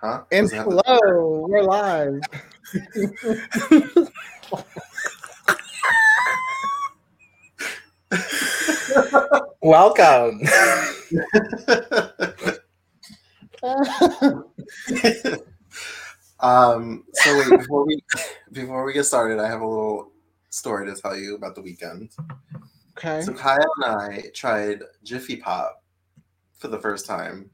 [0.00, 0.22] Huh?
[0.30, 2.20] And Does it hello, we're live.
[9.60, 10.40] Welcome.
[16.38, 17.04] um.
[17.14, 18.00] So wait, before we
[18.52, 20.12] before we get started, I have a little
[20.50, 22.10] story to tell you about the weekend.
[22.96, 23.22] okay.
[23.22, 25.82] So Kyle and I tried Jiffy Pop
[26.56, 27.50] for the first time,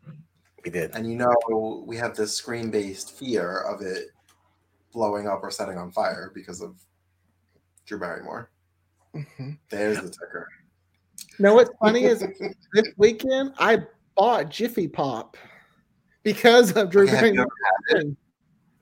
[0.64, 0.93] We did.
[0.95, 4.09] and you know we have this screen-based fear of it
[4.93, 6.77] blowing up or setting on fire because of
[7.86, 8.50] Drew Barrymore.
[9.14, 9.58] Mhm.
[9.69, 10.49] There's the ticker.
[11.39, 12.21] Now, what's funny is
[12.72, 13.82] this weekend I
[14.17, 15.36] bought Jiffy Pop
[16.22, 17.46] because of Drew Okay, Barrymore.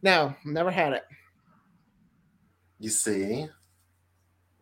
[0.02, 1.04] No, never had it.
[2.78, 3.46] You see,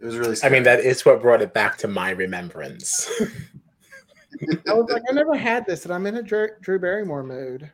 [0.00, 0.36] it was really.
[0.42, 3.10] I mean, that is what brought it back to my remembrance.
[4.68, 7.70] I was like, I never had this, and I'm in a Drew, Drew Barrymore mood.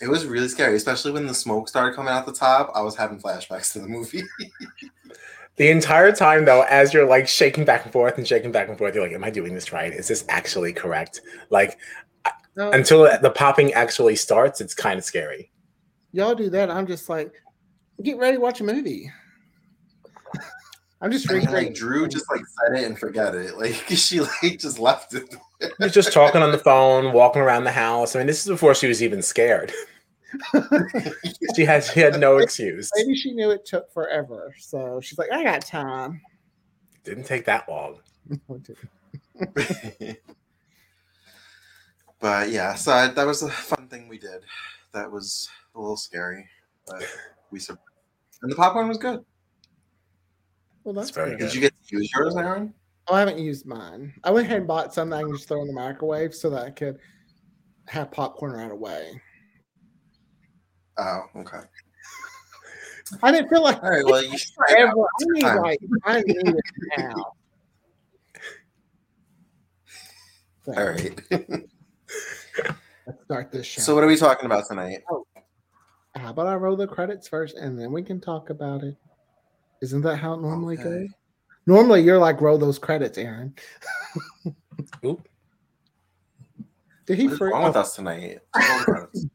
[0.00, 2.70] It was really scary, especially when the smoke started coming out the top.
[2.74, 4.22] I was having flashbacks to the movie.
[5.56, 8.78] the entire time, though, as you're like shaking back and forth and shaking back and
[8.78, 9.92] forth, you're like, "Am I doing this right?
[9.92, 11.78] Is this actually correct?" Like
[12.56, 15.50] No, until the popping actually starts, it's kind of scary.
[16.12, 16.70] y'all do that.
[16.70, 17.32] I'm just like,
[18.02, 19.10] get ready to watch a movie.
[21.00, 21.74] I'm just And, like.
[21.74, 23.56] Drew just like said it and forget it.
[23.56, 25.34] Like she like just left it.
[25.78, 28.14] You're just talking on the phone, walking around the house.
[28.14, 29.72] I mean, this is before she was even scared.
[31.56, 32.90] she had she had no excuse.
[32.96, 36.20] Maybe she knew it took forever, so she's like, I got time.
[37.04, 38.00] Didn't take that long.
[42.20, 44.42] but yeah, so I, that was a fun thing we did.
[44.92, 46.46] That was a little scary,
[46.86, 47.02] but
[47.50, 47.82] we survived.
[48.42, 49.24] And the popcorn was good.
[50.88, 51.40] Well, that's It's very good.
[51.40, 51.44] good.
[51.48, 52.72] Did you get to use yours, Aaron?
[53.08, 54.14] Oh, I haven't used mine.
[54.24, 56.64] I went ahead and bought something I can just throw in the microwave so that
[56.64, 56.98] I could
[57.88, 59.20] have popcorn right away.
[60.96, 61.58] Oh, okay.
[63.22, 64.02] I didn't feel like All right.
[64.02, 64.94] Well, you should try forever.
[65.02, 65.56] I need time.
[65.58, 66.64] like I need it
[66.96, 67.32] now.
[70.64, 71.20] So, All right.
[73.06, 73.82] let's start this show.
[73.82, 75.02] so, what are we talking about tonight?
[75.10, 75.26] Oh,
[76.16, 78.96] how about I roll the credits first and then we can talk about it?
[79.80, 80.84] Isn't that how it normally Okay.
[81.02, 81.08] goes?
[81.66, 83.54] Normally, you're like roll those credits, Aaron.
[85.04, 85.28] Oop.
[87.06, 87.52] Did he What's free?
[87.52, 88.40] wrong with us tonight?
[88.56, 89.26] Roll the credits.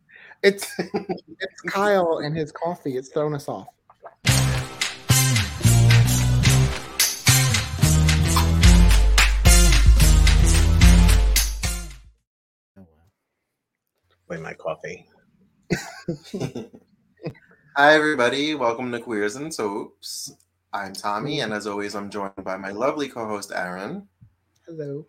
[0.43, 2.97] It's it's Kyle and his coffee.
[2.97, 3.67] It's thrown us off.
[12.77, 12.85] Oh,
[14.27, 15.07] Play my coffee.
[17.75, 18.55] Hi, everybody.
[18.55, 20.35] Welcome to Queers and Soaps.
[20.73, 24.07] I'm Tommy, and as always, I'm joined by my lovely co host, Aaron.
[24.67, 25.05] Hello.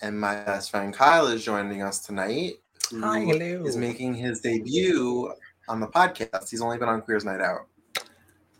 [0.00, 2.54] And my best friend Kyle is joining us tonight.
[2.90, 3.64] who Hi, hello.
[3.66, 5.32] Is making his debut
[5.68, 6.50] on the podcast.
[6.50, 7.66] He's only been on Queers Night Out.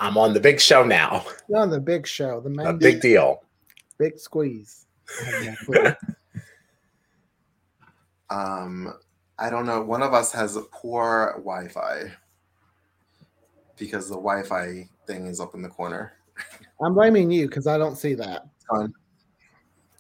[0.01, 1.25] I'm on the big show now.
[1.49, 3.43] You're on the big show, the A big deal.
[3.99, 4.87] big squeeze.
[5.21, 5.93] I have no clue.
[8.31, 8.95] Um,
[9.39, 9.81] I don't know.
[9.83, 12.13] One of us has poor Wi Fi
[13.79, 16.13] because the Wi Fi thing is up in the corner.
[16.83, 18.47] I'm blaming you because I don't see that.
[18.57, 18.93] It's gone.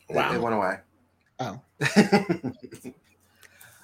[0.08, 0.78] It- It, went away.
[1.40, 1.60] Oh.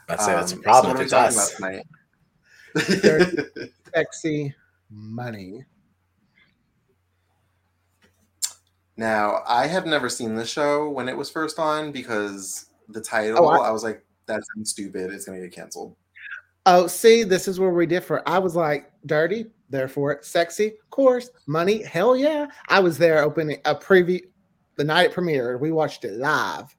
[0.06, 1.59] That's, that's a Um, problem so what if are we it's talking us.
[1.59, 3.71] about tonight?
[3.94, 4.54] Sexy
[4.91, 5.65] money.
[8.97, 13.38] Now, I have never seen the show when it was first on because the title,
[13.44, 15.10] Oh, I- I, was like, that sounds stupid.
[15.12, 15.97] It's going to get canceled.
[16.66, 18.22] Oh, see, this is where we differ.
[18.27, 20.19] I was like, dirty, therefore.
[20.22, 21.31] Sexy, of course.
[21.47, 22.47] Money, hell yeah.
[22.69, 24.20] I was there opening a preview
[24.76, 25.60] the night it premiered.
[25.60, 26.75] We watched it live.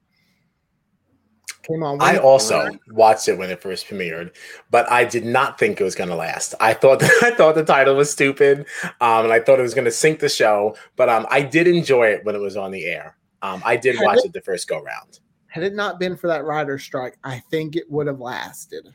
[1.64, 2.00] Came on.
[2.00, 4.36] I also watched it when it first premiered,
[4.70, 6.54] but I did not think it was going to last.
[6.60, 8.68] I thought I thought the title was stupid,
[9.02, 10.76] um, and I thought it was going to sink the show.
[10.96, 13.18] But um, I did enjoy it when it was on the air.
[13.42, 15.20] Um, I did watch it- it the first go round.
[15.48, 18.88] Had it not been for that writer's strike, I think it would have lasted.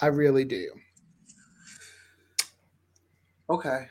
[0.00, 0.70] I really do.
[3.50, 3.88] Okay.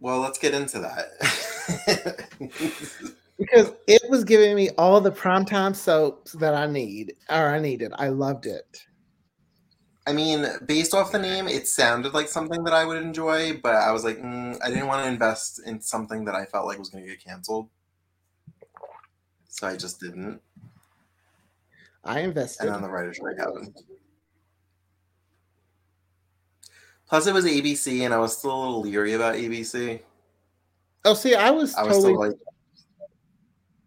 [0.00, 2.28] Well, let's get into that.
[3.38, 7.92] Because it was giving me all the primetime soaps that I need or I needed.
[7.94, 8.84] I loved it.
[10.08, 13.76] I mean, based off the name, it sounded like something that I would enjoy, but
[13.76, 16.78] I was like, mm, I didn't want to invest in something that I felt like
[16.78, 17.68] was going to get canceled.
[19.48, 20.40] So I just didn't.
[22.04, 22.66] I invested.
[22.66, 23.76] And then the writer's strike happened.
[27.08, 30.00] Plus, it was ABC, and I was still a little leery about ABC.
[31.04, 32.36] Oh, see, I was I was totally still like,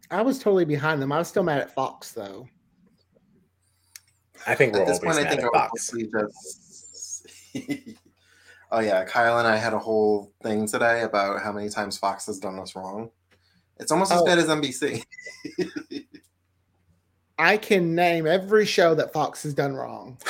[0.09, 1.11] I was totally behind them.
[1.11, 2.47] I was still mad at Fox though.
[4.47, 5.93] I think we're At this always point, I think at Fox.
[5.93, 7.27] would just.
[8.71, 12.25] oh yeah, Kyle and I had a whole thing today about how many times Fox
[12.25, 13.11] has done us wrong.
[13.77, 14.25] It's almost as Oh.
[14.25, 15.03] bad as NBC.
[17.37, 20.17] I can name every show that Fox has done wrong.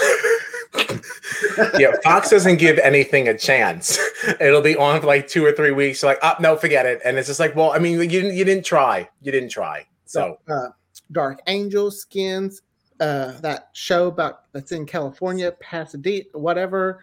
[1.80, 4.00] yeah, Fox doesn't give anything a chance.
[4.40, 6.04] It'll be on for like two or three weeks.
[6.04, 7.02] Like, oh no, forget it.
[7.04, 9.08] And it's just like, well, I mean, you didn't, you didn't try.
[9.22, 9.86] You didn't try.
[10.06, 10.70] So uh,
[11.12, 12.62] Dark Angel Skins,
[13.00, 17.02] uh, that show about that's in California, Pasadena, whatever,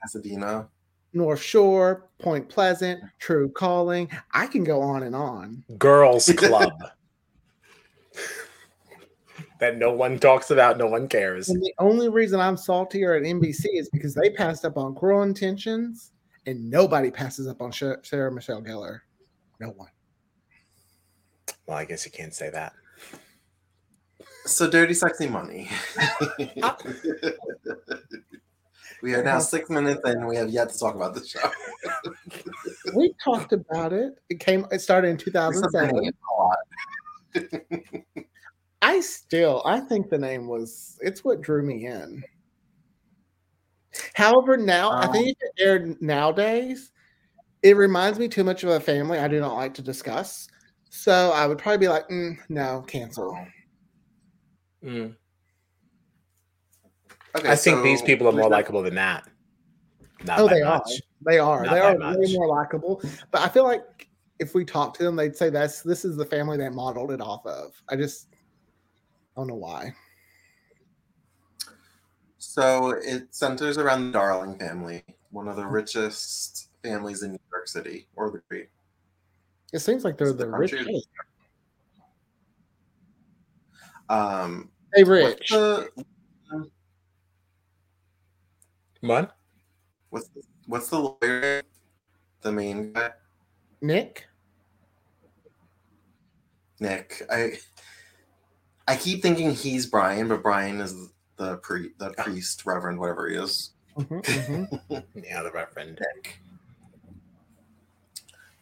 [0.00, 0.68] Pasadena.
[1.12, 4.08] North Shore, Point Pleasant, True Calling.
[4.32, 5.64] I can go on and on.
[5.78, 6.72] Girls Club.
[9.60, 11.48] that no one talks about, no one cares.
[11.48, 15.22] And the only reason I'm saltier at NBC is because they passed up on Cruel
[15.22, 16.12] Intentions,
[16.46, 19.00] and nobody passes up on Sarah Michelle Gellar.
[19.60, 19.90] No one.
[21.66, 22.72] Well, I guess you can't say that.
[24.46, 25.70] So dirty, sexy money.
[29.02, 30.26] we are now six minutes in.
[30.26, 31.50] We have yet to talk about the show.
[32.94, 34.14] We talked about it.
[34.28, 34.66] It came.
[34.72, 36.12] It started in 2007.
[38.82, 40.98] I still, I think the name was.
[41.02, 42.22] It's what drew me in.
[44.14, 46.92] However, now I think if it aired nowadays,
[47.62, 50.48] it reminds me too much of a family I do not like to discuss.
[50.88, 53.36] So I would probably be like, mm, no, cancel.
[54.84, 55.14] Mm.
[57.36, 59.28] Okay, I think these people are more likable than that.
[60.24, 60.82] Not oh, by they are.
[61.26, 61.64] They are.
[61.64, 62.16] Not they are much.
[62.18, 63.02] way more likable.
[63.30, 66.24] But I feel like if we talk to them, they'd say that's this is the
[66.24, 67.72] family they modeled it off of.
[67.88, 68.29] I just I
[69.40, 69.94] don't know why.
[72.36, 77.66] So it centers around the Darling family, one of the richest families in New York
[77.68, 78.68] City, or the great.
[79.72, 80.72] It seems like they're Is the the rich.
[80.72, 81.02] country?
[84.10, 85.48] Um, They what's rich.
[85.50, 85.88] the,
[89.00, 89.36] What?
[90.10, 91.62] what's the, what's the lawyer?
[92.42, 93.10] The main guy,
[93.80, 94.26] Nick.
[96.80, 97.22] Nick.
[97.30, 97.52] I
[98.90, 103.36] I keep thinking he's Brian, but Brian is the pre the priest, reverend, whatever he
[103.36, 103.70] is.
[103.96, 105.04] Mhm, mhm.
[105.24, 106.00] Yeah, the Reverend.
[106.00, 106.40] Nick.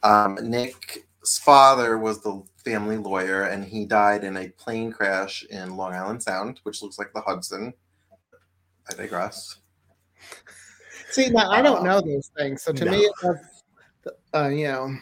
[0.02, 5.78] Um, Nick's father was the family lawyer, and he died in a plane crash in
[5.78, 7.72] Long Island Sound, which looks like the Hudson.
[8.90, 9.56] I digress.
[11.10, 12.90] See, now I don't Um, know those things, so to no.
[12.90, 13.62] me, it was,
[14.34, 14.94] uh, you know,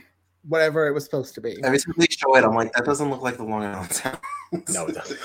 [0.48, 1.58] whatever it was supposed to be.
[1.64, 4.18] Every time show it, I'm like, that doesn't look like the Long Island Sound.
[4.70, 5.20] No, it doesn't.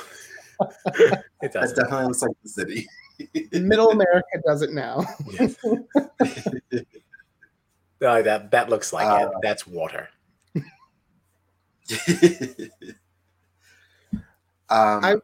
[1.42, 1.76] it doesn't.
[1.78, 2.88] definitely looks like the city.
[3.52, 5.06] Middle America does it now.
[5.40, 5.56] Yes.
[8.04, 9.28] Uh, that that looks like it.
[9.28, 10.10] Uh, That's water.
[14.70, 15.16] um, I-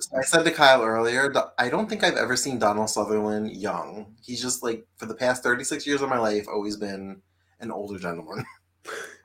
[0.00, 3.50] so I said to Kyle earlier, that I don't think I've ever seen Donald Sutherland
[3.50, 4.14] young.
[4.22, 7.20] He's just like, for the past 36 years of my life, always been
[7.58, 8.44] an older gentleman.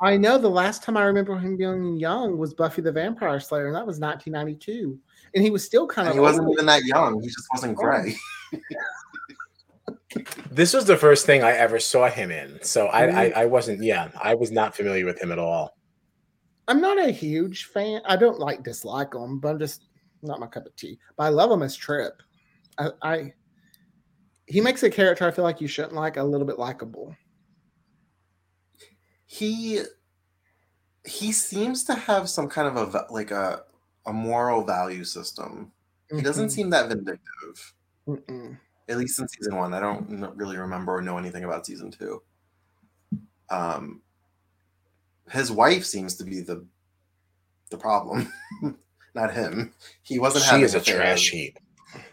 [0.01, 3.67] I know the last time I remember him being young was Buffy the Vampire Slayer,
[3.67, 4.99] and that was 1992,
[5.35, 6.13] and he was still kind of.
[6.13, 6.55] he wasn't old.
[6.55, 7.21] even that young.
[7.21, 8.15] He just wasn't gray.
[10.51, 13.15] This was the first thing I ever saw him in, so I, Mhm.
[13.15, 13.81] I I wasn't.
[13.81, 15.75] Yeah, I was not familiar with him at all.
[16.67, 18.01] I'm not a huge fan.
[18.05, 19.87] I don't like dislike him, but I'm just
[20.21, 20.99] not my cup of tea.
[21.17, 22.21] But I love him as Trip.
[22.77, 23.33] I, I
[24.45, 27.15] he makes a character I feel like you shouldn't like a little bit likable.
[29.33, 29.81] He
[31.05, 33.63] he seems to have some kind of a like a
[34.05, 35.71] a moral value system.
[36.13, 36.51] He doesn't Mhm.
[36.51, 37.73] seem that vindictive.
[38.07, 38.59] Mm-mm.
[38.87, 42.21] At least in season one, I don't really remember or know anything about season two.
[43.49, 44.01] Um,
[45.31, 46.63] his wife seems to be the
[47.71, 48.31] the problem,
[49.15, 49.73] not him.
[50.03, 50.43] He wasn't.
[50.43, 50.95] She having is a affairs.
[50.97, 51.59] trash heap.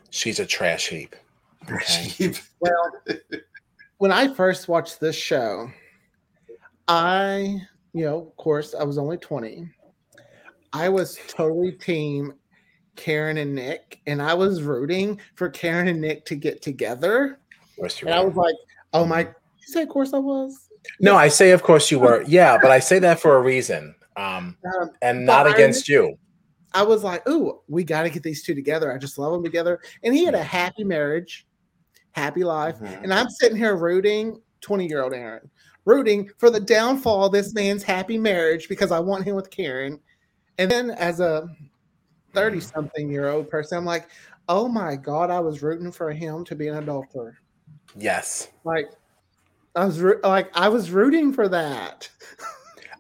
[0.08, 1.14] She's a trash heap.
[1.70, 2.32] Okay.
[2.60, 2.92] Well,
[3.98, 5.70] when I first watched this show,
[6.90, 9.68] I, you know, of course, I was only 20.
[10.73, 12.35] I was totally team
[12.97, 17.38] Karen and Nick, and I was rooting for Karen and Nick to get together.
[17.62, 18.56] Of course you And I was like,
[18.92, 20.68] oh my, you say, of course I was.
[20.99, 22.25] No, I say, of course you were.
[22.26, 26.18] Yeah, but I say that for a reason, um, Um, and not I against you.
[26.75, 28.92] I was like, ooh, we got to get these two together.
[28.92, 29.80] I just love them together.
[30.02, 31.47] And he had a happy marriage,
[32.12, 32.78] happy life.
[32.80, 33.04] Mhm.
[33.04, 35.49] And I'm sitting here rooting 20 year old Aaron,
[35.84, 39.99] rooting for the downfall of this man's happy marriage because I want him with Karen.
[40.58, 41.49] And then as a
[42.34, 44.08] 30 something year old person, I'm like,
[44.49, 47.38] oh my God, I was rooting for him to be an adulterer.
[47.96, 48.90] Yes, Like,
[49.75, 52.08] I was like, I was rooting for that.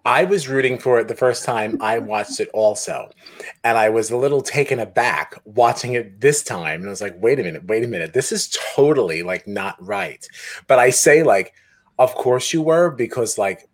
[0.04, 3.10] I was rooting for it the first time I watched it also.
[3.64, 6.80] And I was a little taken aback watching it this time.
[6.80, 8.14] And I was like, wait a minute, wait a minute.
[8.14, 10.26] This is totally like not right.
[10.66, 11.52] But I say, like,
[12.00, 13.68] of course you were, because like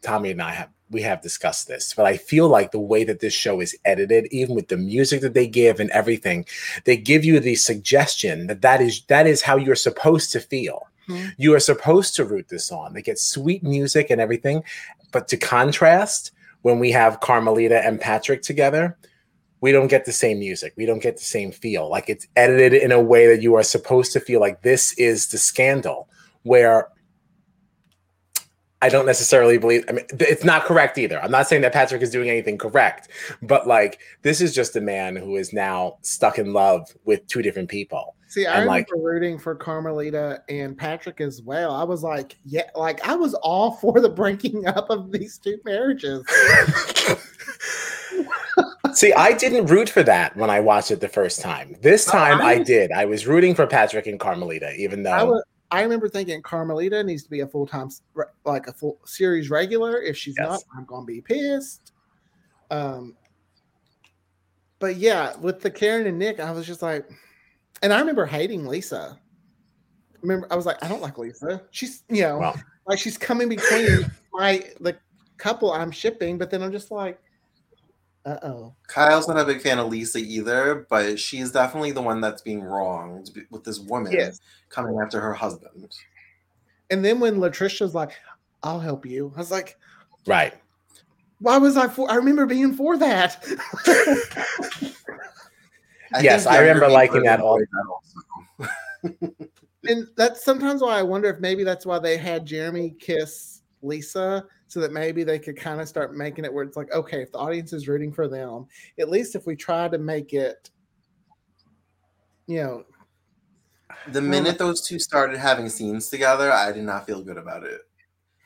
[0.00, 3.20] Tommy and I have we have discussed this, but I feel like the way that
[3.20, 6.44] this show is edited, even with the music that they give and everything,
[6.84, 10.86] they give you the suggestion that that is that is how you're supposed to feel.
[11.08, 11.30] Mm-hmm.
[11.38, 12.92] You are supposed to root this on.
[12.92, 14.62] They get sweet music and everything,
[15.10, 18.96] but to contrast, when we have Carmelita and Patrick together,
[19.60, 20.74] we don't get the same music.
[20.76, 21.88] We don't get the same feel.
[21.88, 25.28] Like it's edited in a way that you are supposed to feel like this is
[25.28, 26.08] the scandal,
[26.44, 26.88] where
[28.82, 29.84] I don't necessarily believe.
[29.88, 31.22] I mean, it's not correct either.
[31.22, 33.08] I'm not saying that Patrick is doing anything correct,
[33.40, 37.42] but like this is just a man who is now stuck in love with two
[37.42, 38.16] different people.
[38.26, 41.74] See, I and remember like, rooting for Carmelita and Patrick as well.
[41.74, 45.58] I was like, yeah, like I was all for the breaking up of these two
[45.64, 46.26] marriages.
[48.94, 51.76] See, I didn't root for that when I watched it the first time.
[51.80, 52.90] This time I, I did.
[52.90, 57.02] I was rooting for Patrick and Carmelita, even though I was, I remember thinking Carmelita
[57.02, 57.88] needs to be a full time,
[58.44, 60.02] like a full series regular.
[60.02, 60.48] If she's yes.
[60.48, 61.92] not, I'm gonna be pissed.
[62.70, 63.16] Um,
[64.78, 67.08] but yeah, with the Karen and Nick, I was just like,
[67.82, 69.18] and I remember hating Lisa.
[70.20, 71.62] Remember, I was like, I don't like Lisa.
[71.70, 72.54] She's, you know, wow.
[72.86, 74.98] like she's coming between my the
[75.38, 77.18] couple I'm shipping, but then I'm just like,
[78.24, 78.74] uh oh.
[78.86, 82.62] Kyle's not a big fan of Lisa either, but she's definitely the one that's being
[82.62, 84.40] wronged with this woman yes.
[84.68, 85.92] coming after her husband.
[86.90, 88.12] And then when Latricia's like,
[88.62, 89.76] I'll help you, I was like,
[90.26, 90.54] right.
[91.40, 92.08] Why was I for?
[92.08, 93.44] I remember being for that.
[96.14, 97.60] I yes, I remember liking that all.
[99.84, 103.51] and that's sometimes why I wonder if maybe that's why they had Jeremy kiss
[103.82, 107.22] Lisa so that maybe they could kind of start making it where it's like, okay,
[107.22, 108.66] if the audience is rooting for them,
[108.98, 110.70] at least if we try to make it,
[112.46, 112.84] you know.
[114.08, 117.82] The minute those two started having scenes together, I did not feel good about it.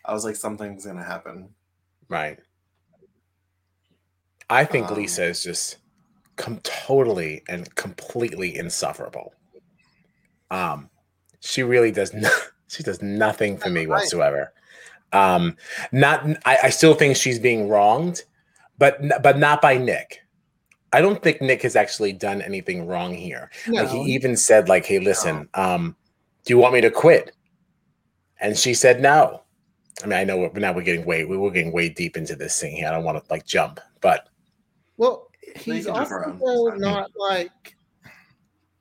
[0.05, 1.49] I was like, something's going to happen.
[2.09, 2.39] Right.
[4.49, 5.79] I think um, Lisa is just
[6.37, 9.35] com- totally and completely insufferable.
[10.51, 10.91] Um,
[11.41, 12.33] she really does not.
[12.69, 14.53] She does nothing for me whatsoever.
[15.17, 15.57] Um,
[15.93, 18.25] not I, I still think she's being wronged,
[18.79, 20.21] but but not by Nick.
[20.93, 23.51] I don't think Nick has actually done anything wrong here.
[23.67, 23.83] No.
[23.83, 25.63] Like he even said, like, "Hey, listen, no.
[25.63, 25.97] um,
[26.45, 27.33] do you want me to quit?"
[28.41, 29.43] And she said no.
[30.05, 32.37] I mean, I know we're now we're getting way we are getting way deep into
[32.37, 32.89] this thing here.
[32.89, 34.29] I don't want to like jump, but
[34.99, 36.35] well, he's also
[36.77, 37.77] not like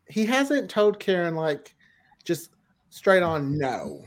[0.10, 1.74] he hasn't told Karen like
[2.26, 2.52] just
[2.90, 4.04] straight on no.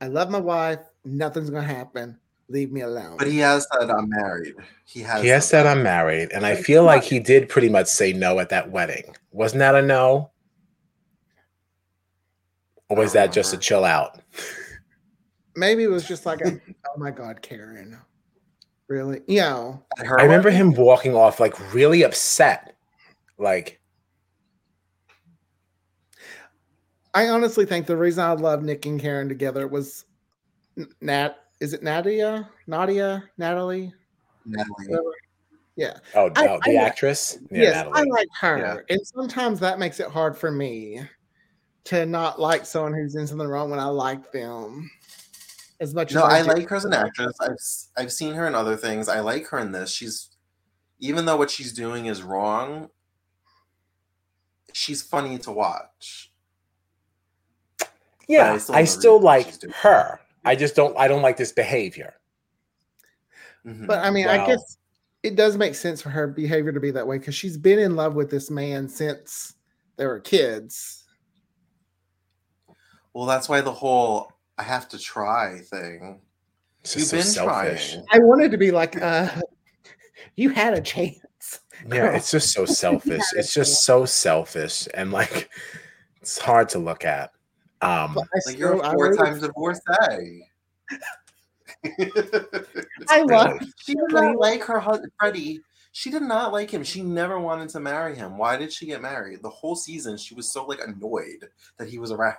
[0.00, 2.18] I love my wife nothing's gonna happen.
[2.48, 3.16] Leave me alone.
[3.16, 4.54] But he has said I'm married.
[4.84, 5.22] He has.
[5.22, 8.38] He has said I'm married, and I feel like he did pretty much say no
[8.38, 9.14] at that wedding.
[9.32, 10.30] Wasn't that a no?
[12.90, 14.20] Or was that just a chill out?
[15.56, 17.96] Maybe it was just like, a, oh my god, Karen,
[18.88, 19.22] really?
[19.26, 22.76] You know, I remember him walking off like really upset,
[23.38, 23.80] like.
[27.14, 30.04] I honestly think the reason I love Nick and Karen together was
[31.00, 32.48] Nat is it Nadia?
[32.66, 33.24] Nadia?
[33.38, 33.92] Natalie?
[34.44, 34.98] Natalie.
[35.76, 35.98] Yeah.
[36.14, 37.38] Oh, I, oh the I, actress?
[37.50, 38.00] Yeah, yes, Natalie.
[38.00, 38.58] I like her.
[38.58, 38.94] Yeah.
[38.94, 41.00] And sometimes that makes it hard for me
[41.84, 44.90] to not like someone who's in something wrong when I like them
[45.80, 47.36] as much no, as I, I like her as an actress.
[47.40, 49.08] I've I've seen her in other things.
[49.08, 49.90] I like her in this.
[49.90, 50.30] She's
[51.00, 52.88] even though what she's doing is wrong,
[54.72, 56.32] she's funny to watch.
[58.26, 60.20] Yeah, I still, I still like her.
[60.44, 60.96] I just don't.
[60.98, 62.14] I don't like this behavior.
[63.66, 63.86] Mm-hmm.
[63.86, 64.44] But I mean, wow.
[64.44, 64.78] I guess
[65.22, 67.96] it does make sense for her behavior to be that way because she's been in
[67.96, 69.54] love with this man since
[69.96, 71.04] they were kids.
[73.14, 76.20] Well, that's why the whole "I have to try" thing.
[76.92, 77.92] You've so been selfish.
[77.92, 78.06] trying.
[78.12, 79.30] I wanted to be like, uh,
[80.36, 81.18] you had a chance.
[81.88, 83.22] Yeah, it's just so selfish.
[83.34, 85.48] It's just so selfish, and like,
[86.20, 87.30] it's hard to look at.
[87.84, 90.48] Um, like you're a four times divorcee.
[93.08, 93.60] I love.
[93.76, 95.60] She did not like her husband, Freddie.
[95.92, 96.82] She did not like him.
[96.82, 98.38] She never wanted to marry him.
[98.38, 99.42] Why did she get married?
[99.42, 102.36] The whole season, she was so like annoyed that he was around.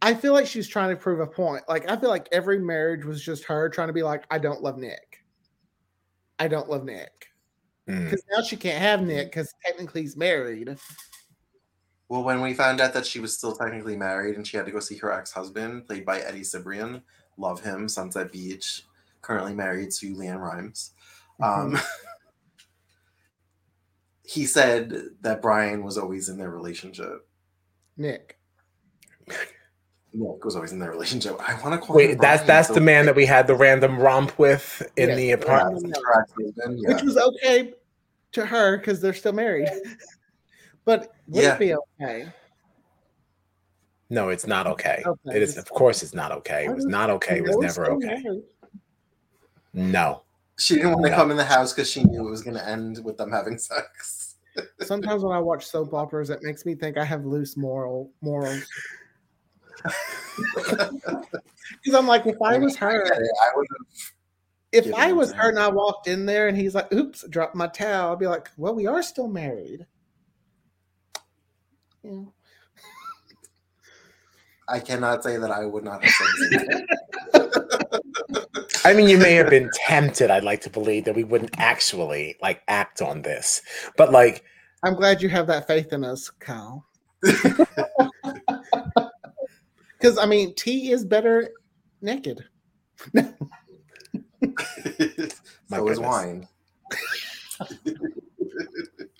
[0.00, 1.64] I feel like she's trying to prove a point.
[1.68, 4.62] Like I feel like every marriage was just her trying to be like, I don't
[4.62, 5.24] love Nick.
[6.38, 7.26] I don't love Nick.
[7.86, 8.36] Because mm.
[8.36, 10.76] now she can't have Nick because technically he's married.
[12.08, 14.72] Well, when we found out that she was still technically married and she had to
[14.72, 17.02] go see her ex husband, played by Eddie Cibrian,
[17.38, 18.82] love him, Sunset Beach.
[19.22, 20.90] currently married to LeAnn Rimes.
[21.42, 21.78] Um,
[24.22, 27.26] he said that Brian was always in their relationship.
[27.96, 28.38] Nick.
[30.12, 31.36] Nick was always in their relationship.
[31.40, 33.46] I want to call him Wait, that's Brian, that's so- the man that we had
[33.46, 35.86] the random romp with in Yeah, the apartment.
[35.86, 36.94] that's her ex-husband, yeah.
[36.94, 37.74] Which was okay
[38.32, 39.68] to her because they're still married.
[40.84, 41.54] but would Yeah.
[41.54, 42.32] it be okay?
[44.10, 45.02] No, it's not okay.
[45.04, 46.66] Okay, It is, of course, it's not okay.
[46.66, 47.38] It was not okay.
[47.38, 48.22] It was never okay.
[49.72, 50.22] No.
[50.58, 51.16] She didn't want to No.
[51.16, 53.58] come in the house because she knew it was going to end with them having
[53.58, 54.36] sex.
[54.82, 58.62] Sometimes when I watch soap operas, it makes me think I have loose moral morals.
[61.82, 63.66] Because I'm like, if I was her, I would
[64.72, 67.68] if I was her and I walked in there and he's like, "Oops, dropped my
[67.68, 69.86] towel," I'd be like, "Well, we are still married."
[72.04, 72.24] Yeah.
[74.68, 78.00] I cannot say that I would not have said the.
[78.84, 82.36] I mean, you may have been tempted, I'd like to believe, that we wouldn't actually
[82.42, 83.62] like act on this.
[83.96, 84.44] But like,
[84.82, 86.86] I'm glad you have that faith in us, Kyle.
[90.04, 91.48] Because I mean, tea is better
[92.02, 92.44] naked.
[93.14, 93.24] My
[95.70, 96.46] so is wine.
[97.58, 97.66] I,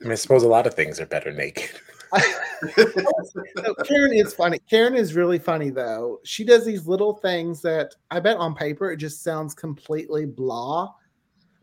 [0.03, 1.71] mean, I suppose a lot of things are better naked.
[3.57, 4.59] No, Karen is funny.
[4.71, 6.21] Karen is really funny though.
[6.25, 10.93] She does these little things that I bet on paper it just sounds completely blah,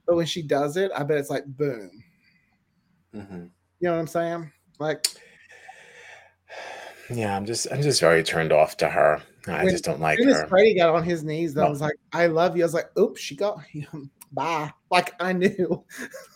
[0.06, 2.04] but when she does it, I bet it's like boom.
[3.16, 3.50] Mhm.
[3.80, 4.52] You know what I'm saying?
[4.80, 5.08] Like
[7.10, 9.22] Yeah, I'm just I'm just very turned off to her.
[9.48, 10.48] I just don't like her.
[10.48, 12.96] Freddie got on his knees, though, I was like, "I love you." I was like,
[12.98, 13.60] "Oops, she got
[14.32, 15.84] bye." Like I knew.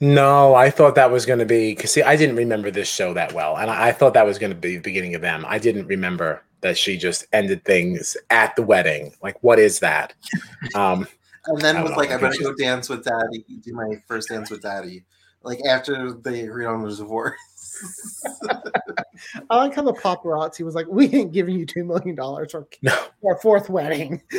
[0.00, 3.14] No, I thought that was going to be because see, I didn't remember this show
[3.14, 5.44] that well, and I, I thought that was going to be the beginning of them.
[5.46, 9.14] I didn't remember that she just ended things at the wedding.
[9.22, 10.14] Like, what is that?
[10.74, 11.06] Um,
[11.46, 14.00] And then I was like, know, I better maybe go dance with daddy, do my
[14.06, 15.04] first dance with daddy.
[15.42, 17.34] Like after they agreed on the divorce.
[19.50, 22.68] I like how the paparazzi was like, "We ain't giving you two million dollars for
[22.82, 24.22] no, our fourth wedding."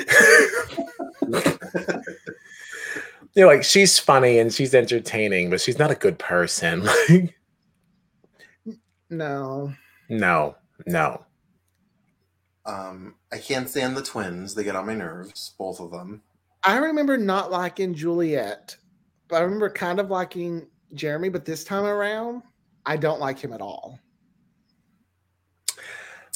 [3.35, 6.87] you know, like she's funny and she's entertaining, but she's not a good person.
[7.09, 7.35] Like,
[9.09, 9.73] No,
[10.09, 10.55] no,
[10.87, 11.23] no.
[12.65, 14.55] um, I can't stand the twins.
[14.55, 16.21] They get on my nerves, both of them.
[16.63, 18.75] I remember not liking Juliet,
[19.27, 20.65] but I remember kind of liking
[20.95, 21.29] Jeremy.
[21.29, 22.41] But this time around,
[22.85, 23.99] I don't like him at all.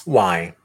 [0.05, 0.55] Why?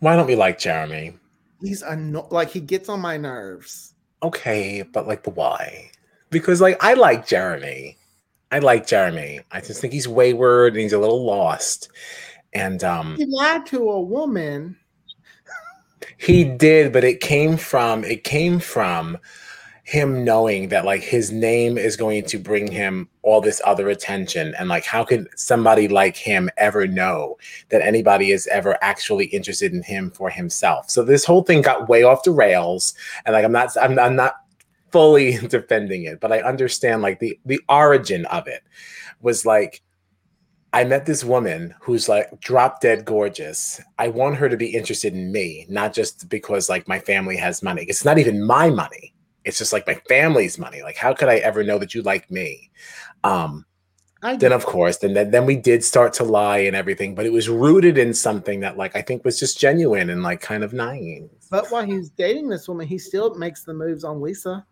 [0.00, 1.14] Why don't we like Jeremy?
[1.60, 3.94] He's anno- like he gets on my nerves.
[4.22, 5.90] Okay, but like the why?
[6.30, 7.96] Because like I like Jeremy.
[8.52, 9.40] I like Jeremy.
[9.52, 11.90] I just think he's wayward and he's a little lost.
[12.52, 14.76] And um He lied to a woman.
[16.18, 19.18] he did, but it came from it came from
[19.90, 24.54] him knowing that like his name is going to bring him all this other attention
[24.56, 27.36] and like how could somebody like him ever know
[27.70, 31.88] that anybody is ever actually interested in him for himself so this whole thing got
[31.88, 32.94] way off the rails
[33.26, 34.34] and like i'm not i'm, I'm not
[34.92, 38.62] fully defending it but i understand like the the origin of it
[39.20, 39.82] was like
[40.72, 43.80] I met this woman who's like drop dead gorgeous.
[43.98, 47.60] I want her to be interested in me, not just because like my family has
[47.60, 47.84] money.
[47.88, 49.12] It's not even my money.
[49.50, 50.80] It's just like my family's money.
[50.82, 52.70] Like, how could I ever know that you like me?
[53.24, 53.66] Um,
[54.22, 57.26] I then of course, then, then then we did start to lie and everything, but
[57.26, 60.62] it was rooted in something that like I think was just genuine and like kind
[60.62, 61.22] of nice.
[61.50, 64.64] But while he's dating this woman, he still makes the moves on Lisa.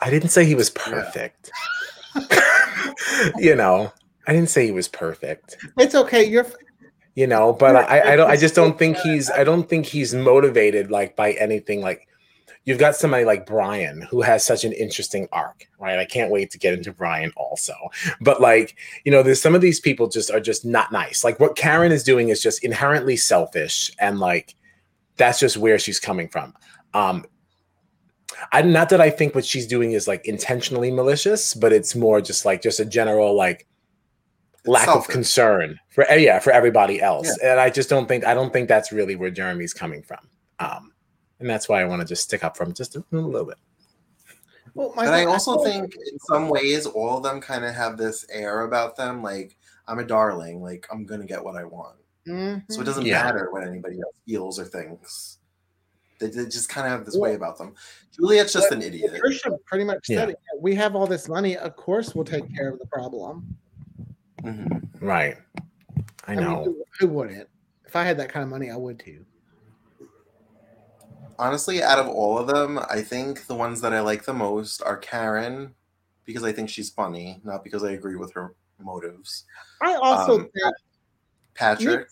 [0.00, 1.50] I didn't say he was perfect.
[3.38, 3.92] you know,
[4.26, 5.56] I didn't say he was perfect.
[5.78, 6.24] It's okay.
[6.24, 6.46] You're
[7.14, 10.14] you know but I, I don't i just don't think he's i don't think he's
[10.14, 12.06] motivated like by anything like
[12.68, 15.98] you've got somebody like brian who has such an interesting arc right?
[15.98, 17.74] I can't wait to get into brian also.
[18.20, 21.24] But like you know there's some of these people just are just not nice.
[21.24, 24.54] Like what karen is doing is just inherently selfish and like
[25.16, 26.54] that's just where she's coming from.
[26.94, 27.24] Um
[28.52, 32.20] I not that I think what she's doing is like intentionally malicious, but it's more
[32.20, 33.66] just like just a general like
[34.66, 37.38] lack of concern for eh, yeah for everybody else.
[37.42, 40.28] And i just don't think i don't think that's really where jeremy's coming from.
[40.58, 40.92] Um
[41.40, 43.56] and that's why i want to just stick up from just a little bit
[44.74, 44.92] well.
[44.94, 47.96] My But I also feel- think in some ways all of them kind of have
[47.96, 49.56] this air about them, like
[49.88, 51.96] I'm a darling, like I'm gonna get what I want.
[52.26, 52.62] Mhm.
[52.70, 53.22] So it doesn't Yeah.
[53.24, 55.38] matter what anybody else feels or thinks.
[56.20, 57.74] They, they just kind of have this way about them.
[58.12, 59.18] Juliet's just an idiot.
[59.20, 60.32] Christian pretty much said Yeah.
[60.34, 60.38] it.
[60.60, 61.56] We have all this money.
[61.56, 63.56] Of course, we'll take care of the problem.
[64.42, 64.88] Mhm.
[65.00, 65.38] right
[66.26, 67.48] i I mean, know who, who wouldn't?
[67.86, 69.24] If I had that kind of money, I would too.
[71.38, 74.82] Honestly, out of all of them, I think the ones that I like the most
[74.82, 75.74] are Karen,
[76.24, 79.44] because I think she's funny, not because I agree with her motives.
[79.82, 80.74] I also Um, think
[81.54, 82.08] Patrick,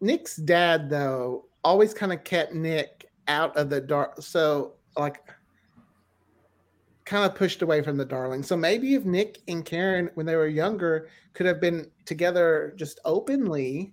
[0.00, 5.20] Nick's dad though always kind of kept Nick out of the dark, so like
[7.04, 8.42] kind of pushed away from the darling.
[8.42, 13.00] So maybe if Nick and Karen, when they were younger, could have been together just
[13.04, 13.92] openly,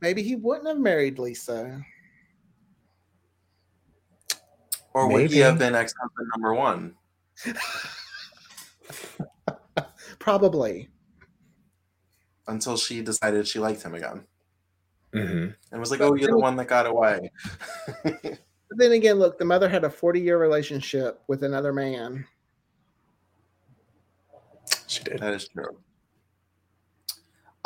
[0.00, 1.84] maybe he wouldn't have married Lisa.
[4.94, 6.94] Or would he have been ex-husband number one?
[10.18, 10.88] Probably.
[12.46, 14.26] Until she decided she liked him again.
[15.12, 17.30] hmm And was like, oh, you're the one that got away.
[18.72, 22.26] But then again, look, the mother had a 40 year relationship with another man.
[24.86, 25.18] She did.
[25.18, 25.76] That is true.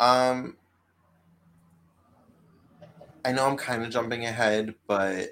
[0.01, 0.57] Um,
[3.23, 5.29] I know I'm kind of jumping ahead, but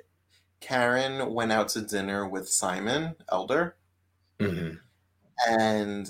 [0.66, 3.78] Karen went out to dinner with Simon Elder,
[4.40, 4.72] hmm
[5.48, 6.10] and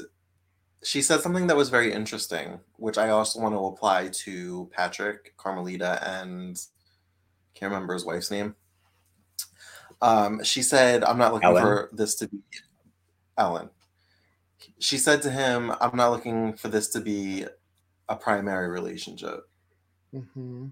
[0.81, 5.35] she said something that was very interesting, which I also want to apply to Patrick,
[5.35, 6.55] Carmelita, and
[7.53, 8.55] can't remember his wife's name.
[10.01, 11.61] Um, she said, "I'm not looking Ellen.
[11.63, 12.39] for this to be
[13.37, 13.69] Ellen."
[14.79, 17.45] She said to him, "I'm not looking for this to be
[18.07, 19.49] a primary relationship."
[20.13, 20.67] hmm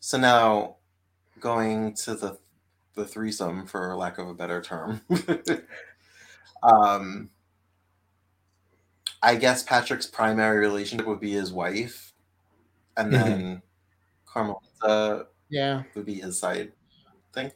[0.00, 0.77] So now,
[1.40, 2.38] going to the
[2.94, 5.00] the threesome, for lack of a better term,
[6.64, 7.30] um,
[9.22, 12.12] I guess Patrick's primary relationship would be his wife,
[12.96, 13.12] and Mhm.
[13.12, 13.62] then
[14.26, 15.84] Carmelita Yeah.
[15.94, 16.72] would be his side
[17.32, 17.52] thing.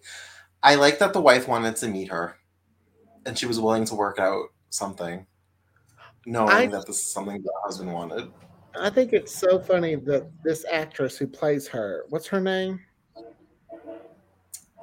[0.62, 2.36] I like that the wife wanted to meet her,
[3.26, 5.26] and she was willing to work out something,
[6.24, 8.32] knowing I- that this is something the husband wanted.
[8.76, 12.80] I think it's so funny that this actress who plays her, what's her name?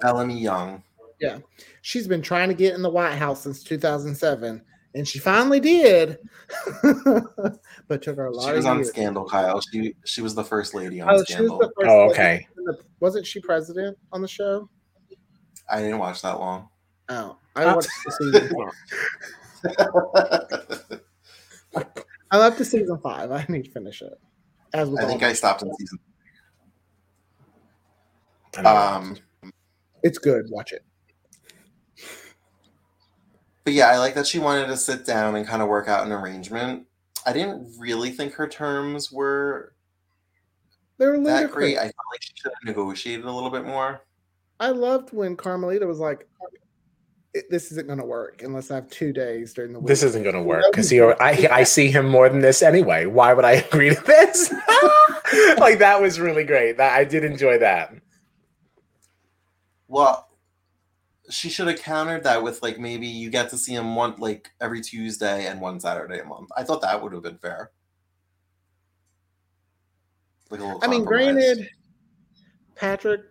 [0.01, 0.83] Bellamy Young.
[1.19, 1.39] Yeah.
[1.81, 4.61] She's been trying to get in the White House since 2007,
[4.95, 6.17] and she finally did.
[7.87, 8.89] but took her a lot She of was on years.
[8.89, 9.61] Scandal, Kyle.
[9.71, 11.57] She she was the first lady on Oh, she was Scandal.
[11.59, 12.47] the first Oh, okay.
[12.57, 14.69] in the- wasn't she president on the show?
[15.69, 16.69] I didn't watch that long.
[17.09, 18.55] Oh, I watched the season.
[22.31, 23.31] I'm up to season five.
[23.31, 24.13] I need to finish it.
[24.73, 25.99] As I think I stopped in season.
[28.65, 29.17] Um,
[30.03, 30.45] it's good.
[30.49, 30.83] Watch it.
[33.63, 36.05] but yeah, I like that she wanted to sit down and kind of work out
[36.05, 36.85] an arrangement.
[37.25, 39.73] I didn't really think her terms were
[40.97, 41.53] They're that ludicrous.
[41.53, 41.77] great.
[41.77, 44.01] I felt like she should have negotiated a little bit more.
[44.59, 46.27] I loved when Carmelita was like,
[47.49, 50.23] "This isn't going to work unless I have two days during the week." this isn't
[50.23, 51.01] going to work because he.
[51.01, 53.05] I I see him more than this anyway.
[53.05, 54.51] Why would I agree to this?
[55.59, 56.77] like that was really great.
[56.77, 57.93] That I did enjoy that.
[59.89, 60.29] Well,
[61.29, 64.51] she should have countered that with like maybe you get to see him one like
[64.61, 66.49] every Tuesday and one Saturday a month.
[66.55, 67.71] I thought that would have been fair.
[70.49, 71.69] Like a little I mean, granted,
[72.75, 73.21] Patrick,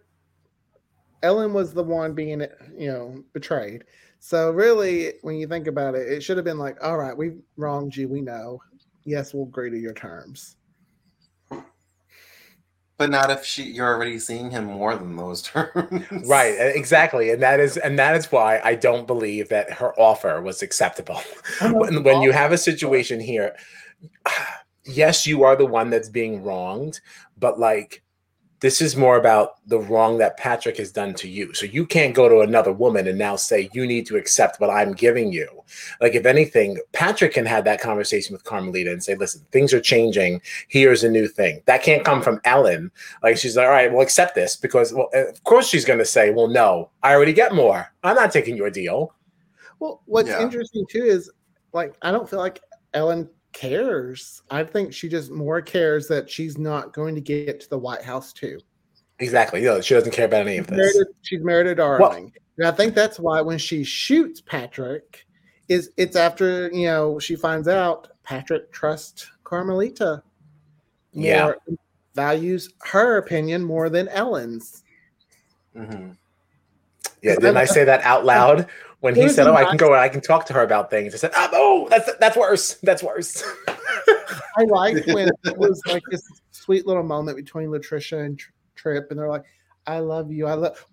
[1.23, 2.41] Ellen was the one being,
[2.77, 3.85] you know, betrayed.
[4.21, 7.37] So really, when you think about it, it should have been like, "All right, we
[7.57, 8.09] wronged you.
[8.09, 8.61] We know.
[9.05, 10.58] Yes, we'll agree to your terms."
[12.99, 16.05] But not if she you're already seeing him more than those terms.
[16.27, 20.43] Right, exactly, and that is and that is why I don't believe that her offer
[20.43, 21.23] was acceptable.
[21.63, 23.57] Oh, when, when you have a situation here,
[24.85, 27.01] yes, you are the one that's being wronged,
[27.39, 28.03] but like
[28.61, 31.55] this is more about the wrong that Patrick has done to you.
[31.55, 34.71] So you can't go to another woman and now say you need to accept what
[34.71, 35.49] I'm giving you.
[36.01, 39.81] Like if anything, Patrick can have that conversation with Carmelita and say, "Listen, things are
[39.81, 40.43] changing.
[40.69, 42.91] Here's a new thing." That can't come from Ellen.
[43.23, 46.01] Like she's like, "All right, well, accept this," because well, eh, of course she's going
[46.01, 47.93] to say, "Well, no, I already get more.
[48.03, 49.15] I'm not taking your deal."
[49.79, 50.43] Well, what's Yeah.
[50.43, 51.31] interesting too is
[51.73, 52.61] like I don't feel like
[52.95, 54.43] Ellen cares.
[54.51, 58.03] I think she just more cares that she's not going to get to the White
[58.03, 58.59] House too.
[59.19, 59.61] Exactly.
[59.63, 60.95] No, she doesn't care about any of She's this.
[60.95, 62.33] married, she's married a darling.
[62.59, 65.27] and I think that's why when she shoots Patrick,
[65.69, 70.23] is it's after you know she finds out Patrick trusts Carmelita.
[71.13, 71.45] Yeah.
[71.45, 71.59] More,
[72.15, 74.83] values her opinion more than Ellen's.
[75.77, 76.17] Mhm.
[77.23, 78.69] Yeah, didn't I say that out loud
[79.01, 81.15] when he said, "Oh, I can go I can talk to her about things"?
[81.15, 82.75] I said, ah, "Oh, no, that's that's worse.
[82.83, 83.43] That's worse."
[84.57, 89.07] I liked when it was like this sweet little moment between Latricia and Tr- Trip,
[89.11, 89.45] and they're like,
[89.87, 90.47] "I love you.
[90.47, 90.85] I love."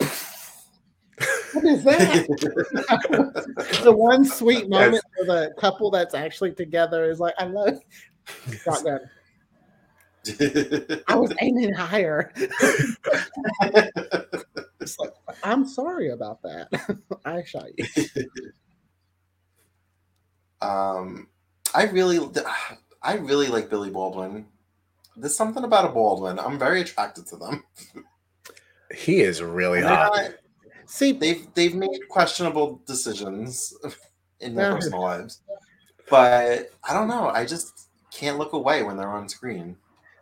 [1.53, 2.27] what is that?
[3.83, 7.79] the one sweet moment for the couple that's actually together is like, "I love."
[8.63, 8.99] Shotgun.
[11.07, 12.31] I was aiming higher.
[14.85, 15.11] It's like,
[15.43, 16.69] I'm sorry about that.
[17.25, 17.85] I shot you.
[20.61, 21.27] Um,
[21.75, 22.19] I really,
[23.03, 24.45] I really like Billy Baldwin.
[25.17, 26.39] There's something about a Baldwin.
[26.39, 27.63] I'm very attracted to them.
[28.95, 30.13] He is really They're hot.
[30.15, 30.31] not-
[30.85, 33.73] See, they've they've made questionable decisions
[34.39, 34.75] in their Yeah.
[34.75, 35.41] personal lives,
[36.07, 37.29] but I don't know.
[37.29, 39.75] I just can't look away when they're on screen.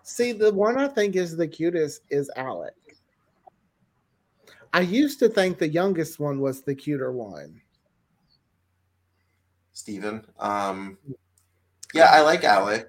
[0.04, 2.74] see, the one I think is the cutest is Alec.
[4.74, 7.62] I used to think the youngest one was the cuter one.
[9.72, 10.26] Stephen.
[10.40, 10.98] Um,
[11.94, 12.88] yeah, I like Alec,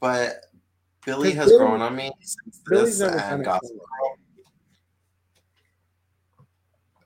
[0.00, 0.46] but
[1.06, 3.70] Billy has Billy- grown on me since Billy's this and it Gossip.
[3.70, 4.16] Girl.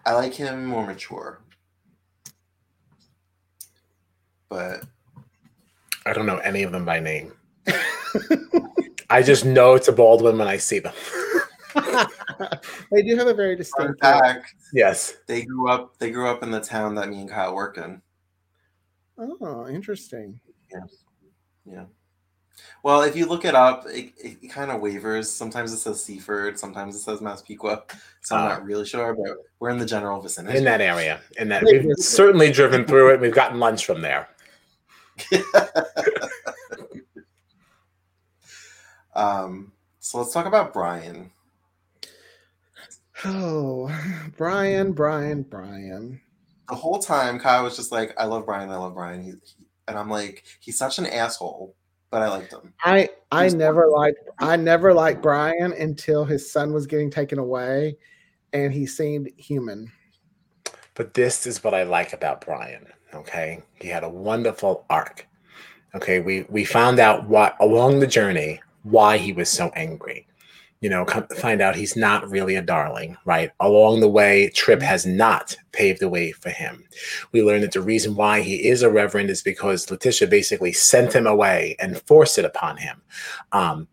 [0.07, 1.41] I like him more mature,
[4.49, 4.85] but
[6.07, 7.33] I don't know any of them by name.
[9.11, 10.95] I just know it's a Baldwin when I see them.
[12.93, 13.91] they do have a very distinct.
[13.93, 14.01] look.
[14.01, 15.17] fact: yes.
[15.27, 15.99] they grew up.
[15.99, 18.01] They grew up in the town that me and Kyle work in.
[19.19, 20.41] Oh, interesting.
[21.65, 21.85] Yeah.
[22.83, 25.31] Well, if you look it up, it, it, kind of wavers.
[25.31, 27.85] Sometimes it says Seaford, sometimes it says Massapequa.
[28.21, 28.49] So I'm Ah.
[28.49, 30.59] not really sure, but we're in the general vicinity.
[30.59, 31.21] In that area.
[31.39, 33.21] In that we've certainly driven through it.
[33.21, 34.29] We've gotten lunch from there.
[39.15, 41.31] um, so let's talk about Brian.
[43.25, 43.91] Oh,
[44.37, 46.21] Brian, Brian, Brian.
[46.69, 48.71] The whole time, Kyle was just like, "I love Brian.
[48.71, 51.75] I love Brian." He, he- and I'm like, "He's such an asshole,"
[52.11, 52.73] but I liked him.
[52.85, 57.39] I I He's- never liked I never liked Brian until his son was getting taken
[57.39, 57.99] away,
[58.55, 59.93] and he seemed human.
[60.95, 62.87] But this is what I like about Brian.
[63.13, 63.63] Okay.
[63.75, 65.27] He had a wonderful arc.
[65.95, 66.21] Okay.
[66.21, 70.27] We we found out what along the journey why he was so angry.
[70.85, 73.51] You know, come find out he's not really a darling, right?
[73.59, 76.85] Along the way, Trip has not paved the way for him.
[77.33, 81.15] We learn that the reason why he is a reverend is because Letitia basically sent
[81.15, 83.01] him away and forced it upon him.
[83.53, 83.89] Um,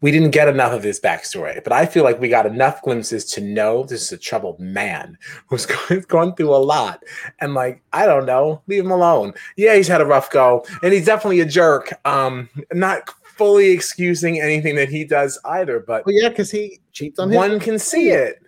[0.00, 3.24] we didn't get enough of his backstory, but I feel like we got enough glimpses
[3.32, 5.18] to know this is a troubled man
[5.48, 7.02] who's gone through a lot.
[7.40, 9.34] And like, I don't know, leave him alone.
[9.56, 11.92] Yeah, he's had a rough go, and he's definitely a jerk.
[12.06, 17.18] Um, not fully excusing anything that he does either, but Well, yeah, because he cheats
[17.18, 18.42] on his one can see it.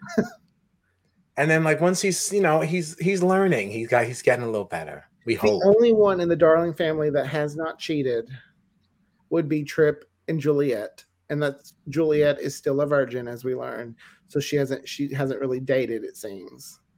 [1.37, 4.51] and then like once he's you know he's he's learning, he's got he's getting a
[4.51, 5.05] little better.
[5.25, 5.63] We The hope.
[5.65, 8.29] only one in the Darling family that has not cheated
[9.31, 13.95] would be Trip and Juliet, and that's Juliet is still a virgin, as we learn.
[14.29, 16.79] So she hasn't she hasn't really dated, it seems.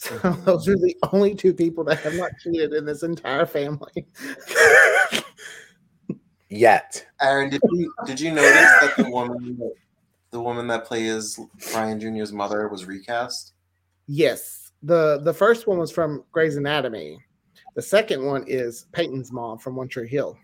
[0.00, 0.44] So mm-hmm.
[0.44, 4.06] those are the only two people that have not cheated in this entire family.
[6.50, 7.06] Yet.
[7.20, 9.58] Aaron, did you did you notice that the woman
[10.30, 11.38] the woman that plays
[11.72, 13.52] Brian Jr.'s mother was recast?
[14.06, 17.18] Yes, the the first one was from Grey's Anatomy.
[17.74, 20.36] The second one is Peyton's mom from One Tree Hill,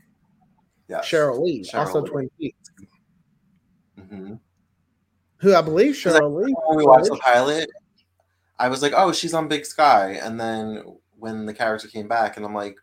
[0.88, 2.10] Yeah, Cheryl Lee, Cheryl also Lee.
[2.10, 2.70] Twin Peaks,
[3.98, 4.34] hmm
[5.38, 6.54] who I believe Because I- Cheryl Lee.
[6.66, 7.68] When we watched the pilot,
[8.58, 12.36] I was like, "Oh, she's on Big Sky," and then when the character came back,
[12.36, 12.76] and I'm like,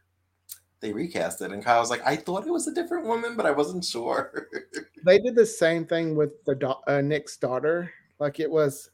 [0.82, 3.46] "They recast it," and Kyle was like, "I thought it was a different woman, but
[3.46, 4.48] I wasn't sure."
[5.04, 8.92] They did the same thing with the da- uh, Nick's daughter, like it was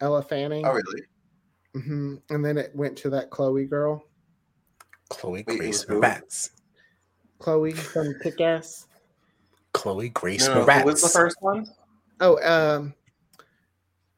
[0.00, 1.02] Ella Fanning, oh, really?
[1.74, 4.02] hmm and then it went to that Chloe girl,
[5.10, 6.00] Chloe Grace was?
[6.00, 6.50] Moretz.
[7.38, 8.86] Chloe from Kick Ass.
[9.72, 10.80] Chloe Grace No, no, Moretz.
[10.80, 11.66] who was the first one?
[12.20, 12.94] Oh, um,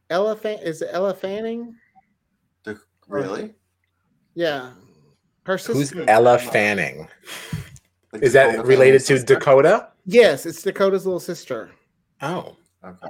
[0.09, 1.75] Ella Fan- is it Ella Fanning?
[2.65, 3.55] The, really?
[4.35, 4.75] Yeah, her
[5.47, 6.05] Who's sister.
[6.09, 7.09] Ella Fanning?
[8.13, 9.35] Like Is Dakota that related to sister?
[9.35, 9.89] Dakota?
[10.05, 11.71] Yes, it's Dakota's little sister.
[12.21, 12.57] Oh.
[12.85, 13.09] Okay,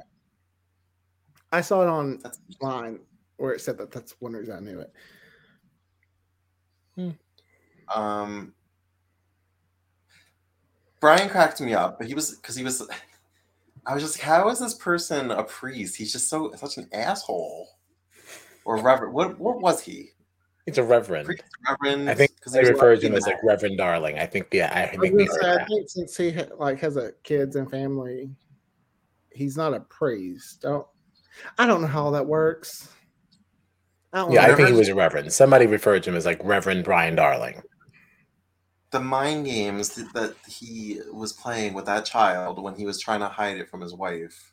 [1.52, 2.22] I saw it on
[2.60, 3.00] line
[3.36, 3.90] where it said that.
[3.90, 4.84] That's one reason I knew
[6.96, 7.14] it.
[7.94, 8.52] um.
[11.00, 12.86] Brian cracked me up, but he was because he was.
[13.86, 15.94] I was just, like, how is this person a priest?
[15.94, 17.68] He's just so such an asshole.
[18.64, 19.14] Or reverend.
[19.14, 20.10] What what was he?
[20.66, 21.26] It's a reverend.
[21.26, 22.10] Priest, reverend?
[22.10, 24.18] I think they he was refer to him as like Reverend Darling.
[24.18, 26.80] I think yeah, I I, think was we gonna say, I think since he like
[26.80, 28.30] has a kids and family,
[29.30, 30.62] he's not a priest.
[30.62, 30.86] Don't
[31.58, 32.88] I don't know how that works.
[34.12, 35.32] I don't Yeah, I think he was a reverend.
[35.32, 37.62] Somebody referred to him as like Reverend Brian Darling.
[38.90, 43.20] the mind games th- that he was playing with that child when he was trying
[43.20, 44.52] to hide it from his wife.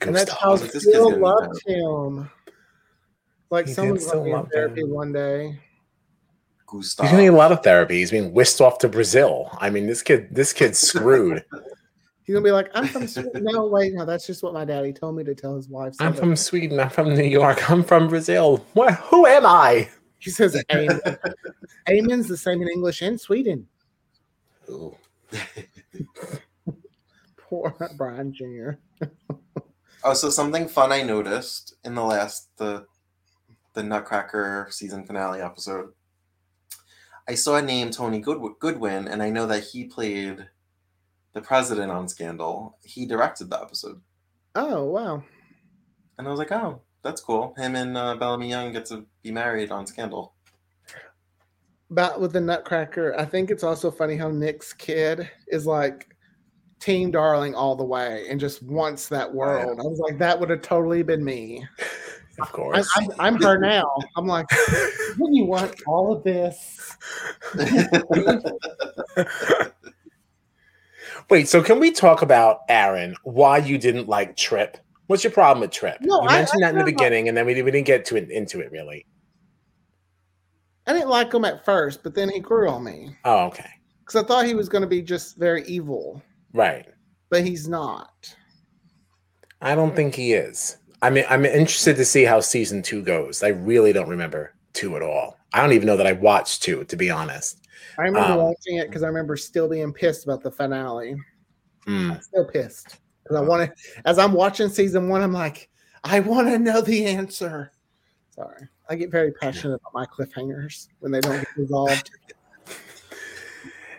[0.00, 0.42] and that's Gustav.
[0.42, 2.30] how like, this kid's Phil gonna be loved him.
[3.50, 4.90] Like He did someone's going to be in therapy him.
[4.90, 5.58] one day.
[6.66, 7.04] Gustav.
[7.06, 7.98] He's gonna need a lot of therapy.
[7.98, 9.48] He's being whisked off to Brazil.
[9.58, 11.44] I mean, this kid, this kid's screwed.
[12.24, 13.30] He's gonna be like, I'm from Sweden.
[13.44, 15.94] No, wait, no, that's just what my daddy told me to tell his wife.
[16.00, 16.80] I'm from Sweden.
[16.80, 17.70] I'm from New York.
[17.70, 18.66] I'm from Brazil.
[18.72, 18.94] What?
[18.94, 19.88] Who am I?
[20.18, 21.00] He says amen.
[21.88, 23.68] Amen's the same in English and Sweden.
[24.68, 24.96] Ooh.
[27.36, 28.70] Poor Brian Jr.
[30.02, 32.86] Oh, so something fun I noticed in the last the
[33.76, 35.92] the Nutcracker season finale episode.
[37.28, 40.48] I saw a name Tony Good- Goldwyn, and I know that he played
[41.34, 42.78] the president on Scandal.
[42.82, 44.00] He directed the episode,
[44.54, 45.22] Oh wow.
[46.18, 49.30] and I was like, "Oh, that's cool." Him and uh, Bellamy Young get to be
[49.30, 50.32] married on Scandal.
[51.90, 56.08] But with the Nutcracker, I think it's also funny how Nick's kid is like
[56.80, 59.78] team darling all the way and just wants that world.
[59.78, 61.66] I was like, that would have totally been me.
[62.40, 62.90] Of I, course.
[62.96, 63.90] I'm, I'm her now.
[64.16, 64.46] I'm like,
[65.18, 66.94] wouldn't you want all of this?
[71.30, 73.16] Wait, so can we talk about Aaron?
[73.24, 74.76] Why you didn't like Tripp?
[75.08, 75.98] What's your problem with Tripp?
[76.00, 76.96] No, you I- mentioned I that in the don't know.
[76.98, 79.06] beginning, and then we, we didn't get to it into it really.
[80.86, 83.68] I didn't like him at first, but then he grew on me Oh, okay,
[84.00, 86.22] because I thought he was going to be just very evil,
[86.52, 86.86] right.
[87.28, 88.32] but he's not.
[89.60, 90.76] I don't think he is.
[91.02, 93.42] I mean, I'm interested to see how season two goes.
[93.42, 95.36] I really don't remember two at all.
[95.52, 97.60] I don't even know that I watched two, to be honest.
[97.98, 101.16] I remember Um, watching it because I remember still being pissed about the finale.
[101.86, 104.02] I'm still pissed because I want to.
[104.04, 105.70] As I'm watching season one, I'm like,
[106.02, 107.70] I want to know the answer.
[108.30, 112.10] Sorry, I get very passionate about my cliffhangers when they don't get resolved.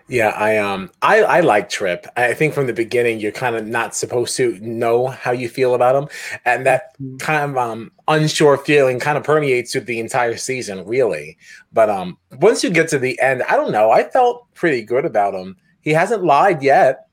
[0.09, 2.07] Yeah, I um, I I like Trip.
[2.15, 5.75] I think from the beginning you're kind of not supposed to know how you feel
[5.75, 6.09] about him,
[6.45, 11.37] and that kind of um unsure feeling kind of permeates through the entire season, really.
[11.73, 13.91] But um, once you get to the end, I don't know.
[13.91, 15.57] I felt pretty good about him.
[15.81, 17.07] He hasn't lied yet.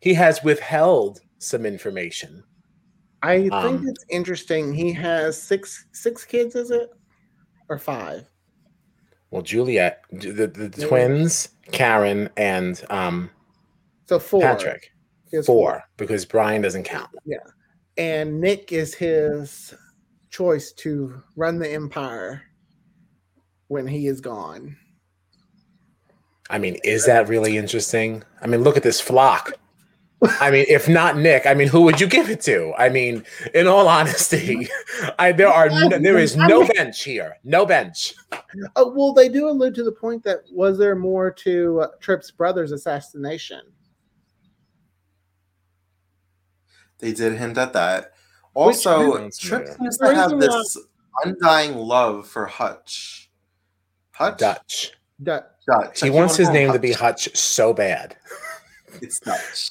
[0.00, 2.44] He has withheld some information.
[3.22, 4.74] I think Um, it's interesting.
[4.74, 6.90] He has six six kids, is it,
[7.70, 8.26] or five?
[9.30, 10.86] Well, Juliet, the, the Yeah.
[10.86, 13.30] twins, Karen, and um
[14.06, 14.40] So four.
[14.42, 14.90] Patrick,
[15.32, 17.10] has four, because Brian doesn't count.
[17.24, 17.38] Yeah,
[17.96, 19.72] and Nick is his
[20.30, 22.42] choice to run the empire
[23.68, 24.76] when he is gone.
[26.48, 28.24] I mean, is that really interesting?
[28.42, 29.52] I mean, look at this flock.
[30.40, 32.74] I mean, if not Nick, I mean, who would you give it to?
[32.76, 34.68] I mean, in all honesty,
[35.18, 38.14] I there are no, there is no bench here, no bench.
[38.76, 42.30] Oh well, they do allude to the point that was there more to uh, Tripp's
[42.30, 43.62] brother's assassination?
[46.98, 48.12] They did hint at that.
[48.52, 49.76] Also, Tripp Trip familiar.
[49.78, 50.78] seems to have this
[51.24, 53.30] undying love for Hutch.
[54.12, 54.38] Hutch?
[54.38, 54.92] Dutch.
[55.22, 56.02] Du- Dutch.
[56.02, 57.24] I He keep wants his wanting name to be Hutch.
[57.26, 58.16] Hutch so bad.
[59.00, 59.70] It's Dutch.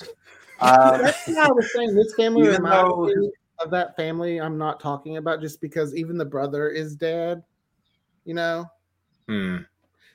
[0.62, 1.96] Um, That's what I was saying.
[1.96, 6.18] This family reminds though- me of that family I'm not talking about, just because even
[6.18, 7.44] the brother is dead.
[8.26, 8.66] You know.
[9.28, 9.58] Hmm.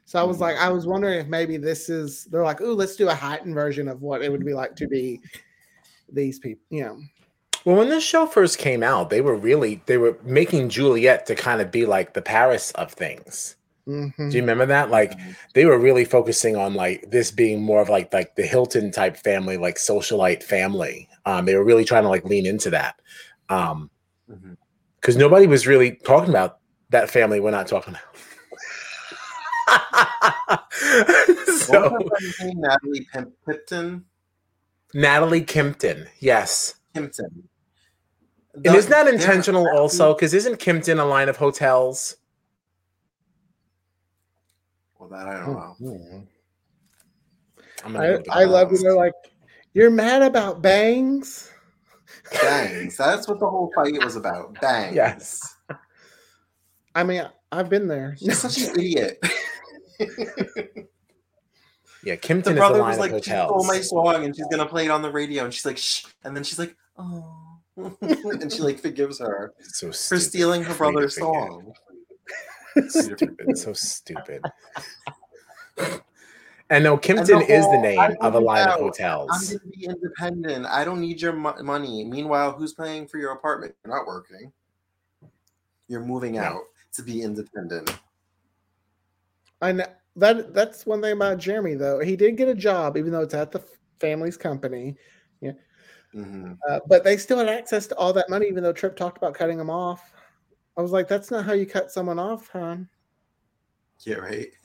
[0.06, 2.96] So I was like, I was wondering if maybe this is they're like, oh, let's
[2.96, 5.20] do a heightened version of what it would be like to be
[6.12, 6.64] these people.
[6.70, 7.00] You know.
[7.64, 11.34] Well, when this show first came out, they were really they were making Juliet to
[11.34, 13.56] kind of be like the Paris of things.
[13.86, 14.30] Mhm.
[14.30, 14.90] Do you remember that?
[14.90, 15.12] Like
[15.54, 19.16] they were really focusing on like this being more of like like the Hilton type
[19.16, 21.08] family, like socialite family.
[21.26, 22.96] Um, they were really trying to like lean into that.
[23.50, 23.90] Um,
[25.00, 28.02] because nobody was really talking about that family we're not talking about.
[31.46, 32.60] So was her friend's name?
[32.60, 34.04] Natalie Pim- Pipton?
[34.92, 36.74] Natalie Kimpton, yes.
[36.94, 37.42] Pimpton.
[38.64, 40.14] And is that intentional also?
[40.14, 42.16] Because isn't Kimpton a line of hotels?
[45.08, 46.26] Well, that I don't oh, know.
[47.84, 49.12] I'm I, I love when they're like,
[49.74, 51.50] you're mad about bangs.
[52.32, 52.96] Bangs.
[52.96, 54.54] That's what the whole fight was about.
[54.60, 54.94] Bangs.
[54.94, 55.56] Yes.
[56.94, 58.16] I mean, I've been there.
[58.18, 59.22] She's such an idiot.
[62.04, 64.90] Yeah, Kimpton the brother was like, she stole my song and she's gonna play it
[64.90, 68.78] on the radio, and she's like, shh, and then she's like, oh, and she like
[68.78, 71.72] forgives her so for stealing her brother's song.
[72.88, 73.56] Stupid.
[73.58, 74.42] So stupid.
[76.70, 78.78] And no, And Kimpton the is the name of a moved line of out.
[78.78, 79.48] I'm hotels.
[79.48, 80.64] gonna be independent.
[80.66, 82.04] I don't need your mo- money.
[82.04, 83.74] Meanwhile, who's paying for your apartment?
[83.84, 84.50] You're not working.
[85.88, 86.40] You're moving No.
[86.40, 86.60] out
[86.94, 87.94] to be independent.
[89.60, 89.84] I know
[90.16, 91.98] that that's one thing about Jeremy though.
[92.00, 93.62] He did get a job, even though it's at the
[94.00, 94.96] family's company.
[96.12, 99.18] hmm Uh, but they still had access to all that money, even though Tripp talked
[99.18, 100.13] about cutting them off.
[100.76, 102.88] I was like, that's not how you cut someone off, hon.
[104.00, 104.48] Yeah, right.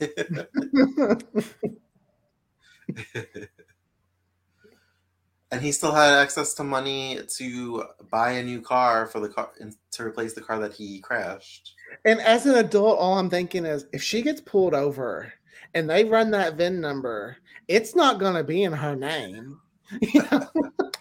[5.50, 9.50] and he still had access to money to buy a new car for the car
[9.92, 11.74] to replace the car that he crashed.
[12.04, 15.32] And as an adult, all I'm thinking is if she gets pulled over
[15.74, 17.36] and they run that VIN number,
[17.68, 19.60] it's not going to be in her name.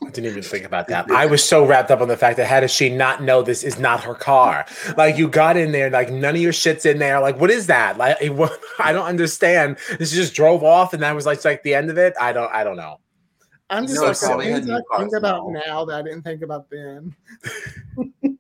[0.09, 1.11] I didn't even think about that.
[1.11, 3.63] I was so wrapped up on the fact that how does she not know this
[3.63, 4.65] is not her car?
[4.97, 7.19] Like you got in there, like none of your shit's in there.
[7.19, 7.97] Like what is that?
[7.97, 8.17] Like
[8.79, 9.77] I don't understand.
[9.99, 12.13] This just drove off, and that was like like the end of it.
[12.19, 12.51] I don't.
[12.51, 12.99] I don't know.
[13.69, 17.15] I'm just like things I think about now that I didn't think about then.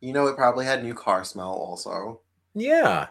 [0.00, 2.20] you know, it probably had new car smell also.
[2.54, 3.08] Yeah.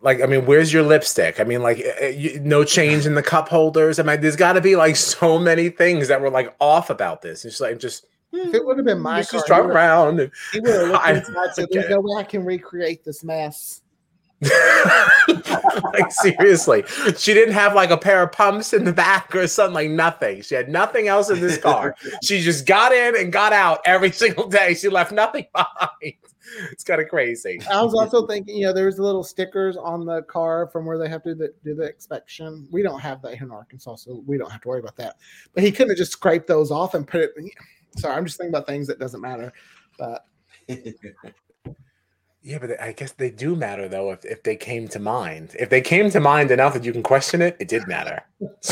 [0.00, 1.40] Like, I mean, where's your lipstick?
[1.40, 3.98] I mean, like, eh, eh, you, no change in the cup holders.
[3.98, 7.20] I mean, there's got to be like so many things that were like off about
[7.20, 7.44] this.
[7.44, 10.20] It's like just if it would have been my car, drive around.
[10.20, 11.54] And, he would have looked inside.
[11.54, 13.82] So there's no way I can recreate this mess.
[14.40, 16.84] like seriously,
[17.16, 20.42] she didn't have like a pair of pumps in the back or something like nothing.
[20.42, 21.96] She had nothing else in this car.
[22.22, 24.74] she just got in and got out every single day.
[24.74, 26.14] She left nothing behind.
[26.72, 27.60] It's kind of crazy.
[27.70, 31.08] I was also thinking, you know, there's little stickers on the car from where they
[31.08, 32.68] have to do the, do the inspection.
[32.70, 35.16] We don't have that in Arkansas, so we don't have to worry about that.
[35.54, 37.30] But he couldn't have just scraped those off and put it.
[37.96, 39.52] Sorry, I'm just thinking about things that doesn't matter.
[39.98, 40.26] But
[42.42, 45.56] yeah, but I guess they do matter though if, if they came to mind.
[45.58, 48.22] If they came to mind enough that you can question it, it did matter.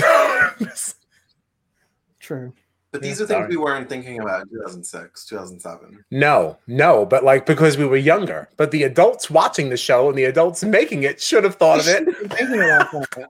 [2.21, 2.53] True.
[2.97, 3.51] But these yeah, are things sorry.
[3.51, 6.03] we weren't thinking about in 2006, 2007.
[6.11, 8.49] No, no, but like because we were younger.
[8.57, 11.89] But the adults watching the show and the adults making it should have thought of
[11.89, 12.09] it.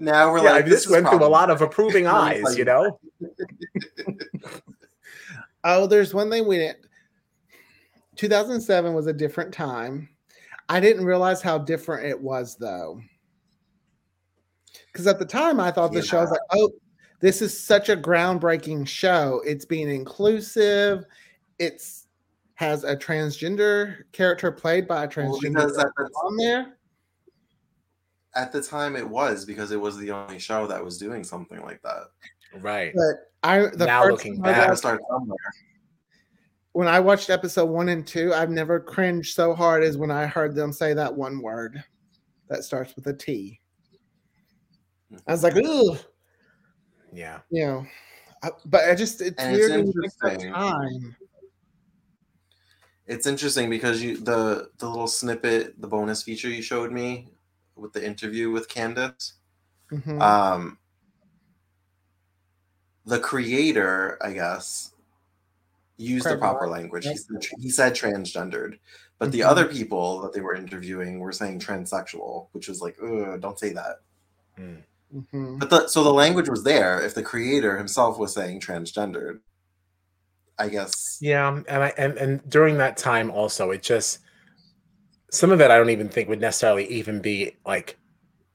[0.00, 2.98] now we're yeah, like, I just went through a lot of approving eyes, you know.
[5.62, 6.78] oh, there's one thing we didn't.
[8.16, 10.08] 2007 was a different time.
[10.68, 13.00] I didn't realize how different it was though.
[14.86, 16.06] Because at the time I thought the yeah.
[16.06, 16.72] show was like, oh,
[17.24, 19.40] this is such a groundbreaking show.
[19.46, 21.06] It's being inclusive.
[21.58, 22.06] It's
[22.56, 26.76] has a transgender character played by a transgender well, on there.
[28.34, 31.62] At the time, it was because it was the only show that was doing something
[31.62, 32.08] like that.
[32.60, 32.92] Right.
[32.94, 35.38] But I the now looking back, start somewhere
[36.72, 40.26] when I watched episode one and two, I've never cringed so hard as when I
[40.26, 41.82] heard them say that one word
[42.50, 43.60] that starts with a T.
[45.26, 45.94] I was like, mm-hmm.
[45.94, 45.98] ooh.
[47.14, 47.38] Yeah.
[47.50, 47.86] You know,
[48.42, 50.52] I, but I just, it's and weird it's interesting.
[50.52, 51.16] time.
[53.06, 57.28] It's interesting because you the the little snippet, the bonus feature you showed me
[57.76, 59.34] with the interview with Candis.
[59.92, 60.20] Mm-hmm.
[60.20, 60.78] Um,
[63.04, 64.92] the creator, I guess,
[65.98, 67.04] used the proper language.
[67.04, 68.78] He said, he said transgendered,
[69.18, 69.32] but mm-hmm.
[69.32, 73.74] the other people that they were interviewing were saying transsexual, which was like, don't say
[73.74, 73.96] that.
[74.58, 74.82] Mm.
[75.14, 75.58] Mm-hmm.
[75.58, 77.00] But the, so the language was there.
[77.00, 79.40] If the creator himself was saying transgendered,
[80.58, 81.18] I guess.
[81.20, 84.18] Yeah, and I and and during that time also, it just
[85.30, 87.96] some of it I don't even think would necessarily even be like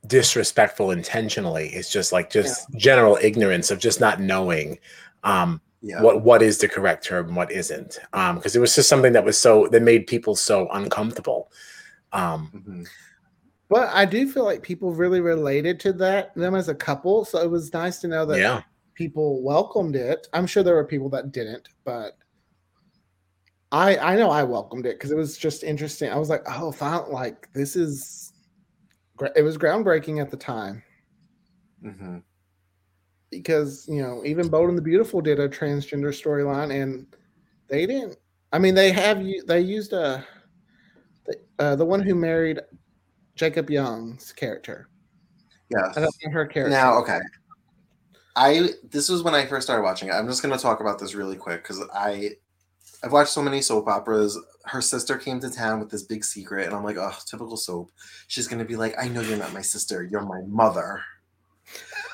[0.05, 1.70] disrespectful intentionally.
[1.70, 2.80] It's just like just yeah.
[2.80, 4.80] general ignorance of just not knowing.
[5.24, 6.01] Um, yeah.
[6.01, 9.14] what what is the correct term and what isn't um because it was just something
[9.14, 11.49] that was so that made people so uncomfortable
[12.12, 12.84] um mm-hmm.
[13.70, 17.39] But i do feel like people really related to that them as a couple so
[17.39, 18.61] it was nice to know that yeah.
[18.93, 22.17] people welcomed it i'm sure there were people that didn't but
[23.72, 26.72] i i know i welcomed it because it was just interesting i was like oh
[26.72, 28.34] found like this is
[29.36, 30.82] it was groundbreaking at the time
[31.84, 32.17] mm-hmm
[33.32, 37.05] because you know even Bold and the Beautiful did a transgender storyline, and
[37.67, 38.17] they didn't.
[38.51, 40.26] I mean, they have they used a
[41.59, 42.59] uh, the one who married
[43.39, 44.89] Jacob Young's character.
[45.69, 46.69] Yeah, I don't know her character.
[46.69, 47.19] Now, okay,
[48.35, 50.13] I this was when I first started watching it.
[50.13, 52.31] I'm just going to talk about this really quick because I
[53.03, 54.37] I've watched so many soap operas.
[54.65, 57.91] Her sister came to town with this big secret, and I'm like, oh, typical soap.
[58.27, 61.01] She's gonna be like, I know you're not my sister, you're my mother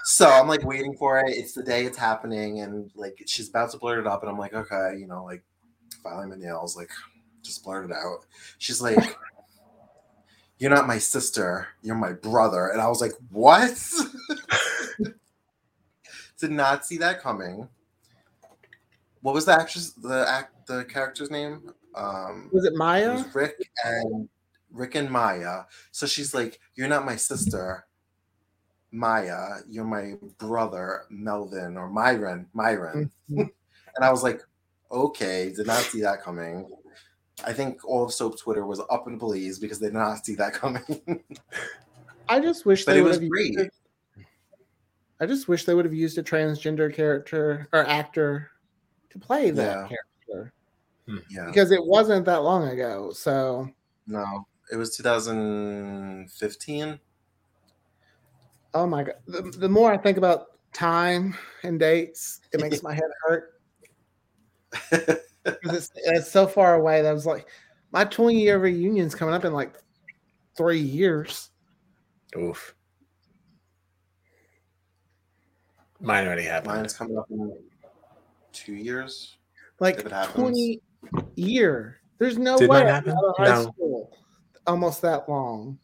[0.06, 1.30] so I'm like waiting for it.
[1.30, 4.38] It's the day it's happening, and like she's about to blurt it up, and I'm
[4.38, 5.44] like, okay, you know, like
[6.04, 6.92] filing my nails, like
[7.42, 8.20] just blurt it out.
[8.60, 9.18] She's like,
[10.60, 11.68] "You're not my sister.
[11.82, 13.78] You're my brother," and I was like, "What?"
[16.40, 17.70] Did not see that coming.
[19.22, 19.92] What was the actress?
[19.92, 21.72] The act, the character's name?
[21.96, 23.12] Um, was it Maya?
[23.12, 24.30] It was Rick and
[24.72, 25.64] Rick and Maya.
[25.92, 27.86] So she's like, "You're not my sister.
[28.96, 33.12] Maya, you're my brother, Melvin or Myron, Myron.
[33.30, 33.42] Mm-hmm.
[33.96, 34.42] and I was like,
[34.92, 36.70] okay, did not see that coming.
[37.44, 40.36] I think all of Soap Twitter was up in blaze because they did not see
[40.36, 40.84] that coming.
[42.30, 43.58] I just wish but they it was great.
[45.20, 48.52] I just wish they would have used a transgender character or actor
[49.10, 49.88] to play that Yeah.
[49.88, 50.54] character
[51.08, 51.18] hmm.
[51.30, 51.46] Yeah.
[51.48, 53.12] because it wasn't that long ago.
[53.12, 53.70] So
[54.08, 57.00] No, it was 2015.
[58.74, 59.16] Oh my god!
[59.28, 61.34] The, the more I think about time
[61.64, 63.62] and dates, it makes my head hurt.
[65.46, 67.02] 'Cause It's, it's so far away.
[67.02, 67.48] That was like
[67.92, 69.76] my 20 year reunion's coming up in like
[70.58, 71.52] three years.
[72.38, 72.76] Oof.
[76.00, 76.76] Mine already happened.
[76.76, 77.58] Mine's coming up in
[78.52, 79.38] two years.
[79.80, 80.34] Like it happens.
[80.36, 80.82] 20
[81.36, 82.02] year.
[82.20, 83.12] There's no Did way mine I'm happen?
[83.12, 83.62] out of high No.
[83.64, 84.18] school
[84.68, 85.78] almost that long.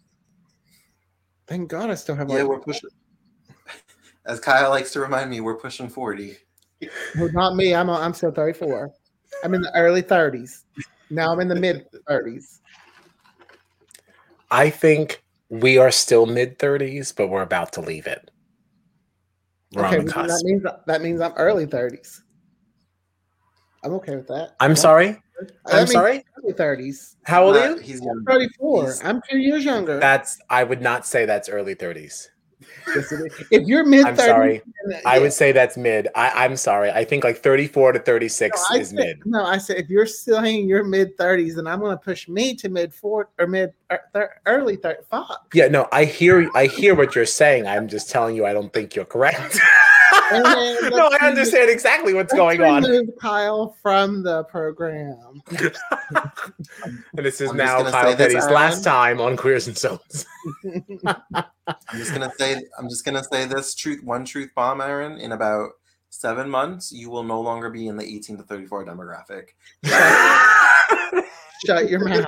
[1.48, 2.90] Thank God I still have Yeah, like we're pushing.
[4.26, 6.38] As Kyle likes to remind me, we're pushing 40.
[7.18, 7.74] well, not me.
[7.76, 8.92] I'm I'm still 34.
[9.44, 10.64] I'm in the early 30s.
[11.10, 12.60] Now I'm in the mid 30s.
[14.50, 18.32] I think we are still mid 30s, but we're about to leave it.
[19.74, 22.22] We're Okay, on the well, that means that means I'm early 30s.
[23.84, 24.56] I'm okay with that.
[24.60, 25.22] I'm That sorry.
[25.66, 26.24] I'm sorry.
[26.44, 27.16] Early 30s.
[27.24, 27.78] How old are you?
[27.78, 28.24] He's young.
[28.28, 28.84] 34.
[28.84, 30.00] He's- I'm two years younger.
[30.00, 32.28] That's I would not say that's early 30s.
[33.52, 34.62] If you're mid 30s, I'm sorry.
[34.86, 35.22] then- I yeah.
[35.22, 36.08] would say that's mid.
[36.16, 36.92] I, I'm sorry.
[36.92, 39.26] I think like 34 to 36 No, I is said, mid.
[39.26, 42.56] no, I said if you're still you're mid 30s, then I'm going to push me
[42.56, 45.04] to mid four or mid er, thir- early 30.
[45.10, 45.52] Fuck.
[45.54, 47.68] Yeah, no, I hear I hear what you're saying.
[47.68, 49.60] I'm just telling you I don't think you're correct.
[50.32, 52.84] And then no, I understand exactly what's going on.
[52.84, 55.42] remove Kyle from the program.
[57.16, 60.26] And this is I'm now gonna Kyle Petty's last time on Queers and Soaps.
[60.66, 61.46] I'm
[61.94, 65.18] just gonna say I'm just gonna say this truth one truth bomb, Aaron.
[65.18, 65.72] In about
[66.10, 69.50] seven months, you will no longer be in the 18 to 34 demographic.
[71.66, 72.26] Shut your mouth.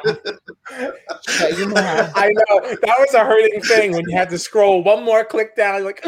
[1.28, 2.12] Shut your mouth.
[2.16, 5.56] I know that was a hurting thing when you had to scroll one more click
[5.56, 5.78] down.
[5.78, 6.06] You're like,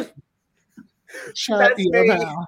[1.33, 2.07] Shut That's your me.
[2.09, 2.45] mouth.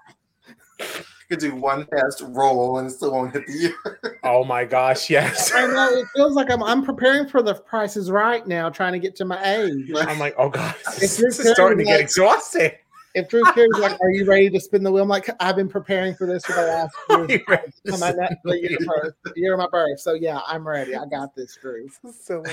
[0.80, 4.00] You could do one fast roll and it still won't hit the year.
[4.24, 5.52] oh my gosh, yes.
[5.54, 8.94] I know it feels like I'm I'm preparing for the Price Is Right now, trying
[8.94, 9.92] to get to my age.
[9.96, 12.72] I'm like, oh god, If this, this is starting to get carrying, exhausting.
[13.16, 15.68] If Drew Carey's like, "Are you ready to spin the wheel?" I'm like, "I've been
[15.70, 16.96] preparing for this for the last
[17.30, 20.68] year, for my ne- the year, of birth, year of my birth." So yeah, I'm
[20.68, 20.96] ready.
[20.96, 21.90] I got this, Drew.
[22.14, 22.52] Silly.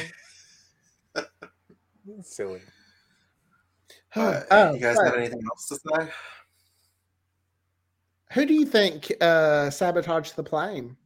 [2.23, 2.63] Silly.
[4.17, 5.11] Uh, Oh, you guys sorry.
[5.11, 6.09] got anything else to say?
[8.33, 10.97] Who do you think uh, sabotaged the plane?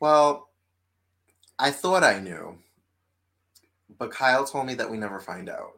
[0.00, 0.48] Well,
[1.58, 2.58] I thought I knew,
[3.98, 5.72] but Kyle told me that we never find out.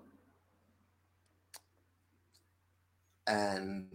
[3.26, 3.92] And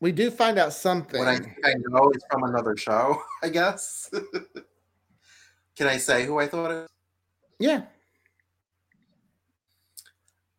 [0.00, 1.18] We do find out something.
[1.18, 4.10] what I think I know is from another show, I guess.
[5.76, 6.86] Can I say who I thought it?
[7.58, 7.82] yeah,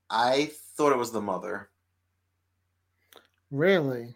[0.10, 1.70] I thought it was the mother.
[3.52, 4.16] really.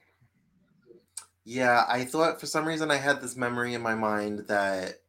[1.46, 5.00] Yeah, I thought for some reason I had this memory in my mind that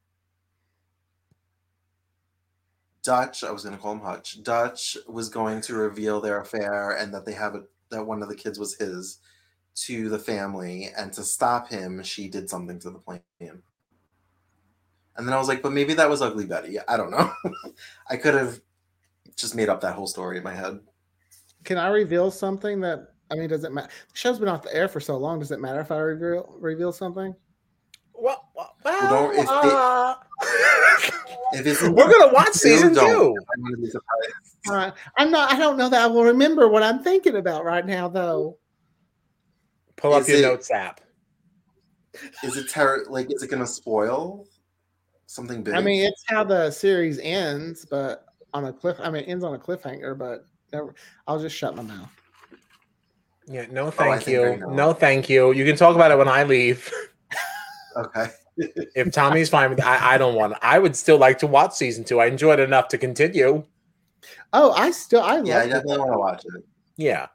[3.02, 6.92] Dutch, I was going to call him Hutch, Dutch was going to reveal their affair
[6.92, 9.18] and that they have a that one of the kids was his
[9.74, 13.20] to the family and to stop him, she did something to the plane.
[13.40, 13.62] And
[15.16, 16.78] then I was like, but maybe that was Ugly Betty.
[16.86, 17.30] I don't know.
[18.08, 18.60] I could have
[19.36, 20.80] just made up that whole story in my head.
[21.64, 23.48] Can I reveal something that I mean?
[23.48, 23.88] Does it matter?
[24.12, 25.38] The show's been off the air for so long.
[25.38, 27.34] Does it matter if I reveal reveal something?
[28.14, 30.14] Well, well, don't- if uh,
[31.52, 33.00] If it's we're gonna watch season two.
[33.00, 34.34] I'm gonna be surprised.
[34.70, 35.52] Uh, I'm not.
[35.52, 38.56] I don't know that I will remember what I'm thinking about right now, though.
[39.96, 41.00] Pull up Is your it- notes app.
[42.44, 44.46] Is it ter- like is it gonna spoil
[45.26, 45.74] something big?
[45.74, 48.96] I mean, it's how the series ends, but on a cliff.
[49.00, 50.94] I mean, it ends on a cliffhanger, but never,
[51.26, 52.10] I'll just shut my mouth.
[53.46, 54.66] Yeah, no, oh, thank think I you.
[54.74, 55.52] No, thank you.
[55.52, 56.90] You can talk about it when I leave.
[57.96, 58.26] okay.
[58.94, 60.52] If Tommy's fine with I, I don't want.
[60.60, 62.20] I would still like to watch season two.
[62.20, 63.64] I enjoyed it enough to continue.
[64.52, 66.64] Oh, I still I Yeah, I definitely want to watch it.
[66.98, 67.28] Yeah.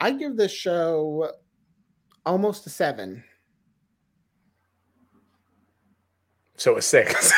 [0.00, 1.30] I give this show
[2.26, 3.22] almost a seven.
[6.56, 7.32] So a six.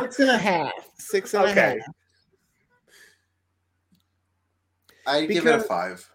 [0.00, 0.72] Six and a half.
[0.98, 1.56] Six and a half.
[1.56, 1.80] Okay.
[5.08, 6.08] I give it a five.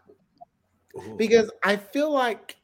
[0.96, 1.16] Ooh.
[1.18, 2.56] because I feel like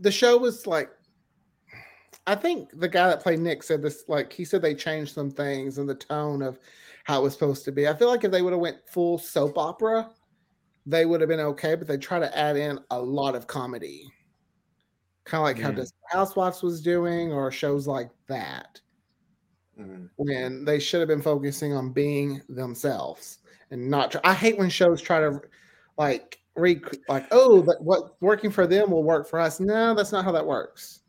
[0.00, 0.90] the show was like
[2.26, 5.30] I think the guy that played Nick said this like he said they changed some
[5.30, 6.58] things in the tone of
[7.04, 7.86] how it was supposed to be.
[7.86, 10.08] I feel like if they would have went full soap opera,
[10.86, 14.10] they would have been okay, but they try to add in a lot of comedy.
[15.24, 15.76] Kind of like how Mm.
[15.76, 18.80] Desperate Housewives was doing or shows like that.
[19.78, 20.08] Mm.
[20.14, 23.40] when they should have been focusing on being themselves
[23.74, 24.12] and not.
[24.12, 25.42] Try, I hate when shows try to
[25.98, 29.60] like re like oh that what working for them will work for us.
[29.60, 31.00] No, that's not how that works.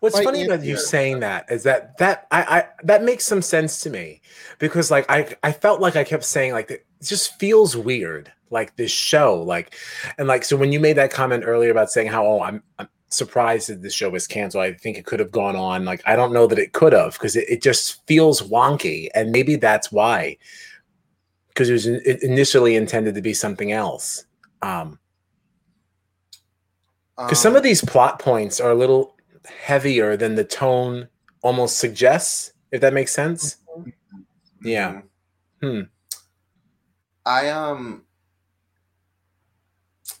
[0.00, 3.42] What's Like, funny about you saying that is that that I, I that makes some
[3.42, 4.22] sense to me
[4.58, 8.74] because like I I felt like I kept saying like it just feels weird like
[8.76, 9.74] this show like
[10.16, 12.88] and like so when you made that comment earlier about saying how oh I'm I'm
[13.10, 16.16] surprised that this show was canceled I think it could have gone on like I
[16.16, 19.92] don't know that it could have because it, it just feels wonky and maybe that's
[19.92, 20.38] why
[21.54, 24.26] because it was in- initially intended to be something else
[24.62, 24.98] um
[27.16, 29.14] because some Um, of these plot points are a little
[29.46, 31.08] heavier than the tone
[31.42, 33.56] almost suggests if that makes sense
[34.62, 35.02] yeah.
[35.62, 35.80] mhm.
[35.80, 35.80] Hmm.
[37.26, 38.04] I um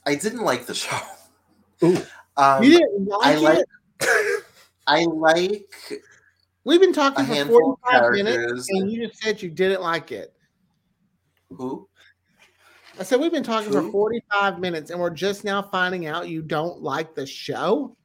[0.06, 0.98] I didn't like the show.
[1.82, 2.02] Ooh.
[2.36, 3.64] Um, you didn't like, I like
[4.00, 4.44] it.
[4.88, 6.02] I like
[6.64, 10.10] We've been talking for handful of 45 minutes, and you just said you didn't like
[10.10, 10.34] it.
[11.50, 11.88] Who?
[12.98, 16.42] I said we've been talking for 45 minutes, and we're just now finding out you
[16.42, 17.96] don't like the show.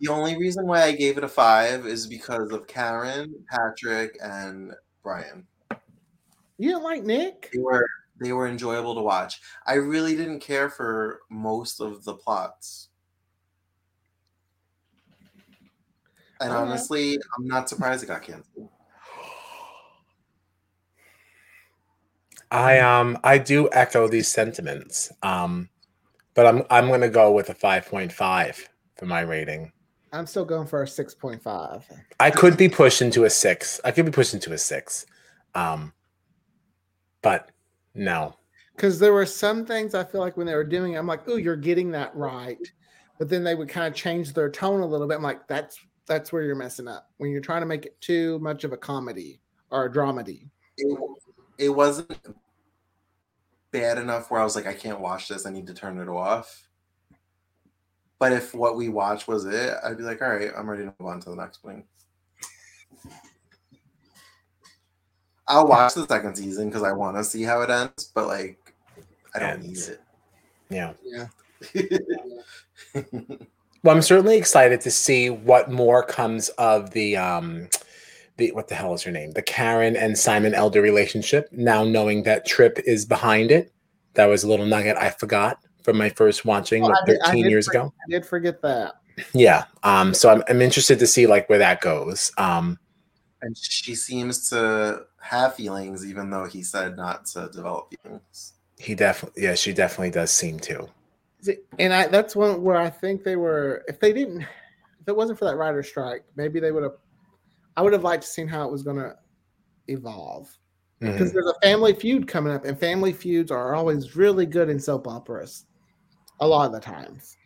[0.00, 4.72] The only reason why I gave it a five is because of Karen, Patrick, and
[5.02, 5.46] Brian.
[6.58, 7.50] You didn't like Nick.
[7.52, 7.86] They were
[8.20, 9.40] they were enjoyable to watch.
[9.66, 12.88] I really didn't care for most of the plots.
[16.40, 18.68] And honestly, I'm not surprised it got canceled.
[22.52, 25.10] I um I do echo these sentiments.
[25.22, 25.70] Um
[26.34, 29.72] but I'm I'm gonna go with a 5.5 for my rating.
[30.12, 31.84] I'm still going for a 6.5.
[32.20, 33.80] I could be pushed into a six.
[33.84, 35.06] I could be pushed into a six.
[35.54, 35.94] Um
[37.22, 37.50] but
[37.94, 38.36] no.
[38.76, 41.26] Because there were some things I feel like when they were doing it, I'm like,
[41.28, 42.58] oh, you're getting that right.
[43.18, 45.16] But then they would kind of change their tone a little bit.
[45.16, 47.10] I'm like, that's that's where you're messing up.
[47.16, 49.40] When you're trying to make it too much of a comedy
[49.70, 50.50] or a dramedy.
[51.62, 52.18] It, it wasn't
[53.70, 55.46] bad enough where I was like, I can't watch this.
[55.46, 56.68] I need to turn it off.
[58.18, 60.94] But if what we watched was it, I'd be like, all right, I'm ready to
[60.98, 61.84] move on to the next one.
[65.48, 68.74] I'll watch the second season because I want to see how it ends, but like,
[69.34, 69.88] I don't Ends.
[69.88, 69.98] need
[70.70, 70.92] Yeah.
[71.04, 71.26] Yeah.
[73.84, 77.68] Well, I'm certainly excited to see what more comes of the um
[78.36, 79.32] the what the hell is her name?
[79.32, 81.48] The Karen and Simon Elder relationship.
[81.52, 83.72] Now knowing that Tripp is behind it.
[84.14, 87.20] That was a little nugget I forgot from my first watching Oh, what, I did-
[87.22, 87.94] I 13 did years forget- ago.
[88.06, 88.94] I did forget that.
[89.34, 89.64] Yeah.
[89.82, 92.32] Um so I'm I'm interested to see like where that goes.
[92.38, 92.78] Um
[93.42, 98.52] and she seems to have feelings, even though he said not to develop feelings.
[98.78, 100.88] he definitely yeah, she definitely does seem to.
[101.78, 105.38] And I that's one where I think they were if they didn't if it wasn't
[105.40, 106.94] for that writer strike, maybe they would have
[107.76, 109.16] I would have liked to seen how it was gonna
[109.88, 110.56] evolve.
[111.00, 111.12] Mhm.
[111.12, 114.78] Because there's a family feud coming up, and family feuds are always really good in
[114.78, 115.66] soap operas.
[116.40, 117.36] A lot of the times.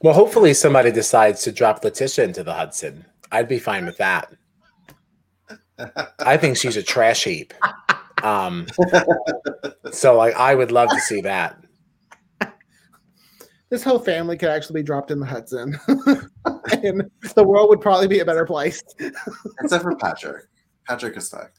[0.00, 3.06] Well, hopefully somebody decides to drop Letitia into the Hudson.
[3.32, 4.34] I'd be fine with that.
[6.18, 7.54] I think she's a trash heap.
[8.22, 8.66] Um,
[9.90, 11.58] so like I would love to see that.
[13.70, 15.76] This whole family could actually be dropped in the Hudson.
[16.82, 18.82] and the world would probably be a better place.
[19.60, 20.44] Except for Patrick.
[20.86, 21.52] Patrick is stuck.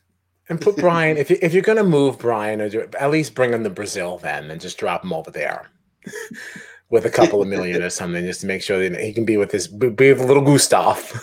[0.49, 3.51] And put Brian, if, you, if you're gonna move Brian, or do, at least bring
[3.51, 5.71] him to Brazil then, and just drop him over there
[6.89, 9.37] with a couple of million or something, just to make sure that he can be
[9.37, 11.19] with his be be with little Gustav.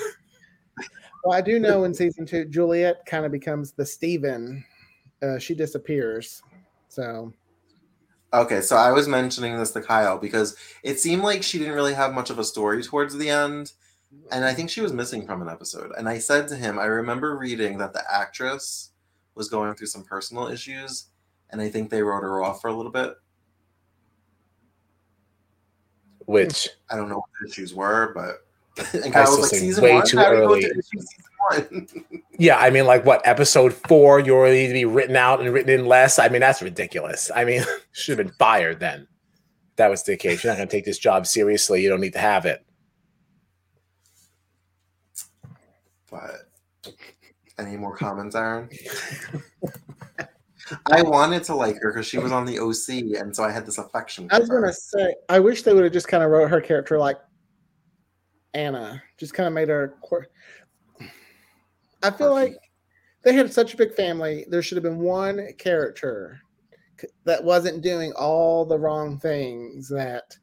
[1.25, 4.65] Well, I do know in season two, Juliet kind of becomes the Stephen.
[5.23, 6.43] Uh, she disappears.
[6.89, 7.33] So
[8.35, 11.93] Okay, so I was mentioning this to Kyle because it seemed like she didn't really
[11.93, 13.73] have much of a story towards the end.
[14.31, 15.93] And I think she was missing from an episode.
[15.99, 18.91] And I said to him, I remember reading that the actress
[19.35, 21.07] was going through some personal issues.
[21.51, 23.15] And I think they wrote her off for a little bit.
[26.27, 28.47] Which I don't know what the issues were, but.
[28.95, 30.07] And I Kyle was like, season way one?
[30.07, 30.63] too How do we go early.
[30.63, 31.07] to season
[31.51, 31.89] one?
[32.39, 34.21] yeah, I mean, like what episode four?
[34.21, 36.19] You already need to be written out and written in less.
[36.19, 37.31] I mean, that's ridiculous.
[37.35, 37.63] I mean,
[37.93, 39.07] should have been fired then.
[39.71, 40.43] If that was the case.
[40.43, 41.83] You're not going to take this job seriously.
[41.83, 42.65] You don't need to have it.
[46.11, 46.49] But
[47.59, 48.69] any more comments, Aaron?
[50.91, 53.67] I wanted to like her because she was on the OC, and so I had
[53.67, 54.29] this affection.
[54.31, 54.61] I was her.
[54.61, 57.19] gonna say, I wish they would have just kind of wrote her character like
[58.55, 59.97] Anna, just kind of made her.
[62.03, 62.57] I feel like
[63.23, 64.45] they had such a big family.
[64.49, 66.41] There should have been one character
[67.25, 70.37] that wasn't doing all the wrong things that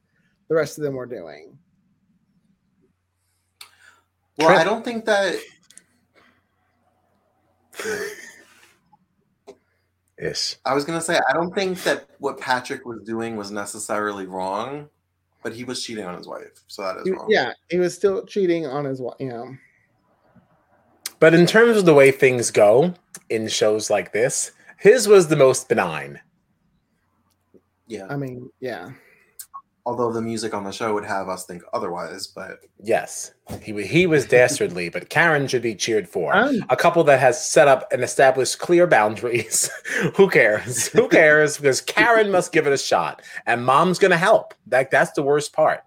[0.48, 1.58] the rest of them were doing.
[4.38, 5.38] Well, I don't think that.
[10.20, 10.58] yes.
[10.66, 14.26] I was going to say, I don't think that what Patrick was doing was necessarily
[14.26, 14.88] wrong,
[15.44, 16.64] but he was cheating on his wife.
[16.68, 17.28] So that is wrong.
[17.30, 19.16] Yeah, he was still cheating on his wife.
[19.20, 19.58] You know.
[21.20, 22.94] But in terms of the way things go
[23.30, 26.20] in shows like this, his was the most benign.
[27.88, 28.06] yeah.
[28.10, 28.90] I mean, yeah.
[29.86, 34.06] Although the music on the show would have us think otherwise, but Yes, he he
[34.06, 36.32] was dastardly, but Karen should be cheered for.
[36.34, 39.72] I'm- A couple that has set up and established clear boundaries.
[40.16, 40.88] Who cares?
[40.90, 41.58] Who cares?
[41.58, 44.54] Because Karen must give it a shot, and Mom's gonna help.
[44.68, 45.82] That that's the worst part.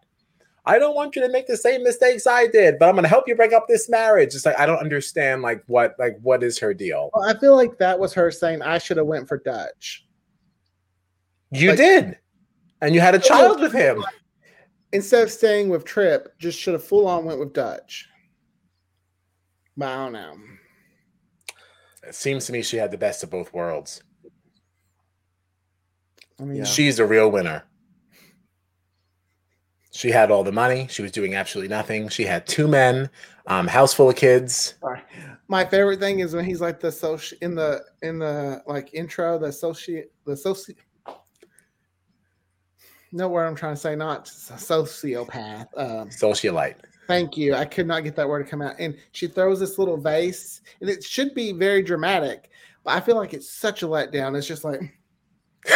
[0.65, 3.27] I don't want you to make the same mistakes I did, but I'm gonna help
[3.27, 4.35] you break up this marriage.
[4.35, 5.43] It's like I don't understand.
[5.43, 5.97] Like what?
[5.99, 7.11] Like what is her deal?
[7.15, 10.07] Well, I feel like that was her saying I should have went for Dutch
[11.51, 12.19] You Like- did,
[12.81, 14.05] and you had a child with him.
[14.93, 16.39] instead of staying with Tripp.
[16.39, 18.09] Just should have full on went with Dutch.
[19.77, 20.37] But I don't know.
[22.07, 24.03] It seems to me she had the best of both worlds.
[26.39, 26.65] I mean, Yeah.
[26.65, 27.65] She's a real winner.
[29.93, 30.89] She had all the money.
[30.91, 32.09] She was doing absolutely nothing.
[32.09, 33.11] She had two men,
[33.47, 34.75] um, house full of kids.
[34.81, 35.01] Sorry.
[35.49, 39.39] My favorite thing is when he's like the social in the in the like intro,
[39.39, 40.75] the associate the soci
[43.13, 45.67] no word I'm trying to say, not sociopath.
[45.77, 46.77] Um, Socialite.
[47.07, 47.55] thank you.
[47.55, 48.75] I could not get that word to come out.
[48.79, 52.51] And she throws this little vase, and it should be very dramatic,
[52.85, 54.37] but I feel like it's such a letdown.
[54.37, 54.81] It's just like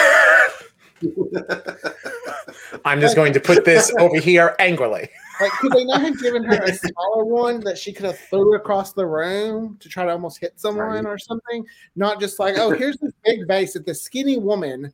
[2.84, 5.08] I'm just going to put this over here angrily.
[5.40, 8.54] like could they not have given her a smaller one that she could have threw
[8.54, 11.06] across the room to try to almost hit someone Right.
[11.06, 11.66] or something?
[11.96, 14.92] Not just like, oh, here's this big vase that the skinny woman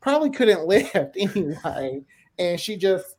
[0.00, 2.02] probably couldn't lift anyway,
[2.38, 3.16] and she just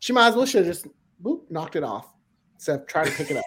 [0.00, 0.86] she might as well should have just
[1.22, 2.08] boop, knocked it off.
[2.58, 3.44] So try to pick it up.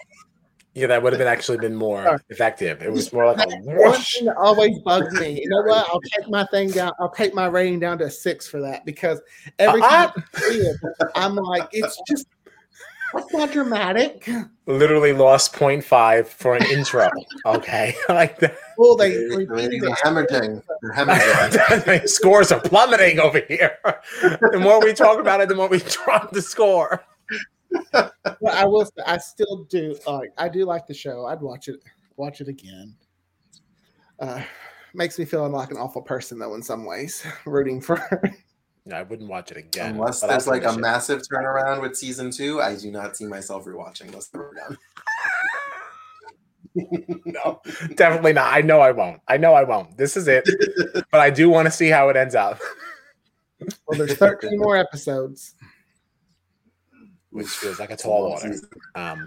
[0.78, 2.18] Yeah, that would have been actually been more Sorry.
[2.30, 2.82] effective.
[2.82, 4.14] It was more like a That's one whoosh.
[4.18, 5.40] thing always bugs me.
[5.42, 5.88] You know what?
[5.88, 6.92] I'll take my thing down.
[7.00, 9.20] I'll take my rating down to a six for that because
[9.58, 10.76] every time Uh, I see it,
[11.16, 12.26] I'm like, it's just
[13.14, 14.28] that's not dramatic.
[14.66, 17.08] literally lost 0.5 for an intro.
[17.46, 17.94] Okay.
[18.10, 18.54] like that.
[18.76, 19.98] Well, they They're repeated it.
[20.04, 20.62] hemorrhaging.
[20.82, 22.08] They're hemorrhaging.
[22.08, 23.78] Scores are plummeting over here.
[24.52, 27.02] The more we talk about it, the more we drop the score.
[28.40, 28.84] But I will.
[28.84, 30.30] Say, I still do like.
[30.38, 31.26] I do like the show.
[31.26, 31.80] I'd watch it.
[32.16, 32.94] Watch it again.
[34.20, 34.42] Uh,
[34.94, 37.96] makes me feel like an awful person though in some ways, rooting for.
[37.96, 38.22] her.
[38.86, 39.96] No, I wouldn't watch it again.
[39.96, 40.80] Unless there's like a shit.
[40.80, 44.78] massive turnaround with season two, I do not see myself rewatching this ever again.
[47.26, 47.60] no,
[47.96, 48.52] definitely not.
[48.52, 49.20] I know I won't.
[49.28, 49.96] I know I won't.
[49.98, 50.48] This is it.
[51.10, 52.60] but I do want to see how it ends up.
[53.86, 55.54] Well, there's 13 more episodes.
[57.30, 58.54] Which feels like a tall order.
[58.94, 59.26] Um,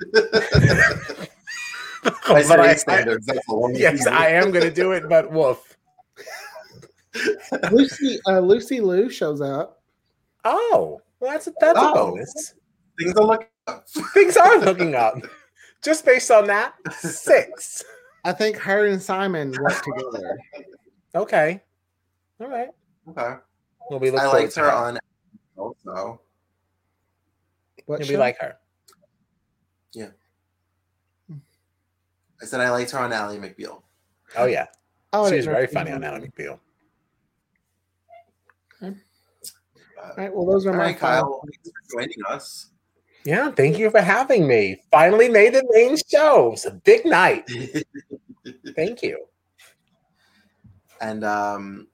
[2.03, 2.09] By
[2.47, 4.07] but I- standards, that's a long yes.
[4.07, 5.77] I am going to do it, but woof.
[7.71, 9.81] Lucy, uh, Lucy Liu shows up.
[10.45, 11.93] Oh, well, that's a, that's a Oh.
[12.11, 12.55] bonus.
[12.97, 13.87] Things are looking up.
[14.13, 15.15] Things are hooking up.
[15.83, 17.83] Just based on that, six.
[18.23, 20.37] I think her and Simon work together.
[21.15, 21.61] Okay.
[22.39, 22.69] All right.
[23.09, 23.35] Okay.
[23.89, 24.73] Well, we look I forward liked her that.
[24.73, 24.99] on
[25.57, 26.21] also.
[27.91, 28.13] What Yeah, show?
[28.13, 28.55] we like her.
[29.93, 30.07] Yeah.
[32.41, 33.81] I said I liked her on Ally McBeal.
[34.37, 34.67] Oh yeah,
[35.13, 36.57] Oh, I she was very funny on Ally McBeal.
[38.81, 38.91] Uh,
[40.01, 41.21] All right, well, those are all my right, five.
[41.23, 41.41] Kyle.
[41.43, 42.71] Thanks for joining us.
[43.25, 44.81] Yeah, thank you for having me.
[44.89, 46.53] Finally made the main show.
[46.53, 47.47] It's a big night.
[48.75, 49.25] Thank you.
[51.01, 51.87] and um,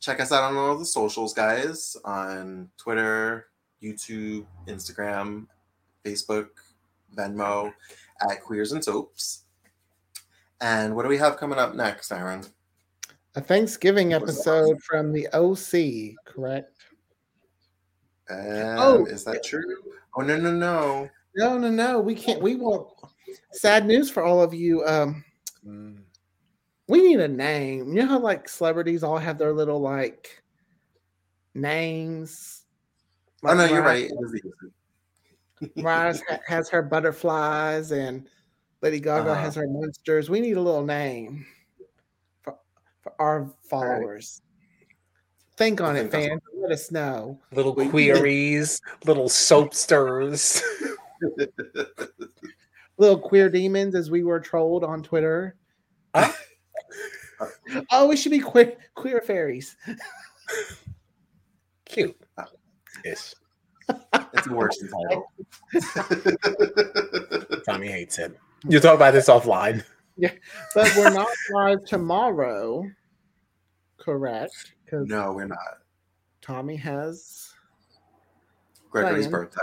[0.00, 3.46] check us out on all the socials, guys, on Twitter,
[3.82, 5.46] YouTube, Instagram,
[6.04, 6.48] Facebook,
[7.16, 7.72] Venmo,
[8.28, 9.42] at Queers and Soaps.
[10.60, 12.44] And what do we have coming up next, Aaron?
[13.34, 14.50] A Thanksgiving What was that?
[14.50, 16.72] episode from the OC, correct?
[18.30, 18.38] Um,
[18.78, 19.04] Oh.
[19.06, 19.62] is that true?
[20.16, 21.08] Oh no no no!
[21.36, 22.00] No, no, no.
[22.00, 22.40] We can't.
[22.42, 22.88] We won't.
[23.52, 24.82] Sad news for all of you.
[24.86, 25.22] Um,
[25.66, 26.02] Mm.
[26.88, 27.88] we need a name.
[27.88, 30.42] You know how like celebrities all have their little like
[31.54, 32.55] names.
[33.44, 34.10] Oh no, Like, you're right.
[34.10, 35.82] It is easy.
[36.48, 38.28] Has her butterflies, and
[38.82, 39.40] Lady Gaga Uh-huh.
[39.40, 40.28] has her monsters.
[40.28, 41.46] We need a little name
[42.42, 42.56] for,
[43.02, 44.42] for our followers.
[45.56, 46.42] Think on I it, think that's fans.
[46.60, 47.40] Let us know.
[47.52, 50.62] Little queries, little soapsters.
[52.98, 55.56] Little queer demons, as we were trolled on Twitter.
[56.14, 56.32] Huh?
[57.90, 59.76] oh, we should be queer queer fairies.
[61.86, 62.18] Cute.
[63.06, 63.34] Ish.
[64.34, 65.32] It's a working title.
[67.66, 68.36] Tommy hates it.
[68.68, 69.84] You talk about this offline.
[70.16, 70.32] Yeah,
[70.74, 72.84] but we're not live tomorrow.
[73.98, 74.74] Correct.
[74.84, 75.58] Because No, we're not.
[76.40, 77.52] Tommy has
[78.90, 79.30] Gregory's Ryan.
[79.30, 79.60] birthday.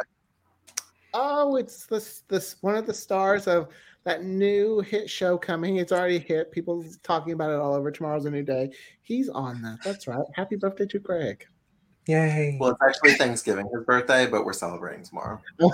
[1.13, 3.69] Oh, it's this this one of the stars of
[4.03, 5.77] that new hit show coming.
[5.77, 6.51] It's already hit.
[6.51, 7.89] People talking about it all over.
[7.91, 8.71] Tomorrow's a new day.
[9.01, 9.79] He's on that.
[9.83, 10.25] That's right.
[10.33, 11.45] Happy birthday to Greg.
[12.05, 12.57] Yay.
[12.59, 15.39] Well, it's actually Thanksgiving, his birthday, but we're celebrating tomorrow.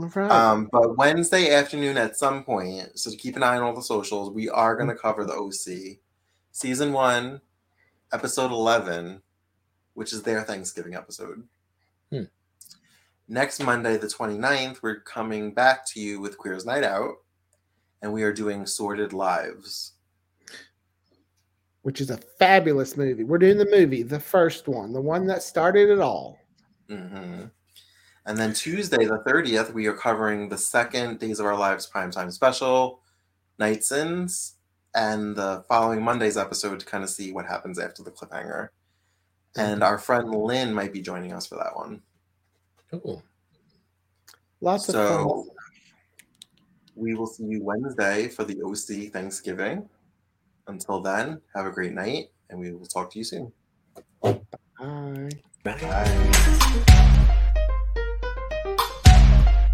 [0.00, 0.30] Right.
[0.30, 3.82] Um, but Wednesday afternoon at some point, so to keep an eye on all the
[3.82, 5.98] socials, we are going to cover the OC
[6.52, 7.40] season one,
[8.12, 9.22] episode 11,
[9.94, 11.46] which is their Thanksgiving episode.
[12.10, 12.24] Hmm.
[13.28, 17.16] Next Monday, the 29th, we're coming back to you with Queer's Night Out,
[18.00, 19.92] and we are doing Sordid Lives.
[21.82, 23.24] Which is a fabulous movie.
[23.24, 26.38] We're doing the movie, the first one, the one that started it all.
[26.88, 27.44] hmm
[28.26, 32.30] And then Tuesday, the 30th, we are covering the second Days of Our Lives primetime
[32.30, 33.00] special,
[33.58, 34.56] Night Sins,
[34.94, 38.68] and the following Monday's episode to kind of see what happens after the cliffhanger.
[39.56, 42.02] And our friend Lynn might be joining us for that one.
[42.90, 43.22] Cool.
[44.60, 45.06] Lots of fun.
[45.06, 45.46] So
[46.94, 49.88] we will see you Wednesday for the OC Thanksgiving.
[50.70, 53.52] Until then, have a great night, and we will talk to you soon.
[54.22, 54.40] Bye.
[54.78, 55.30] Bye.
[55.64, 56.96] Bye.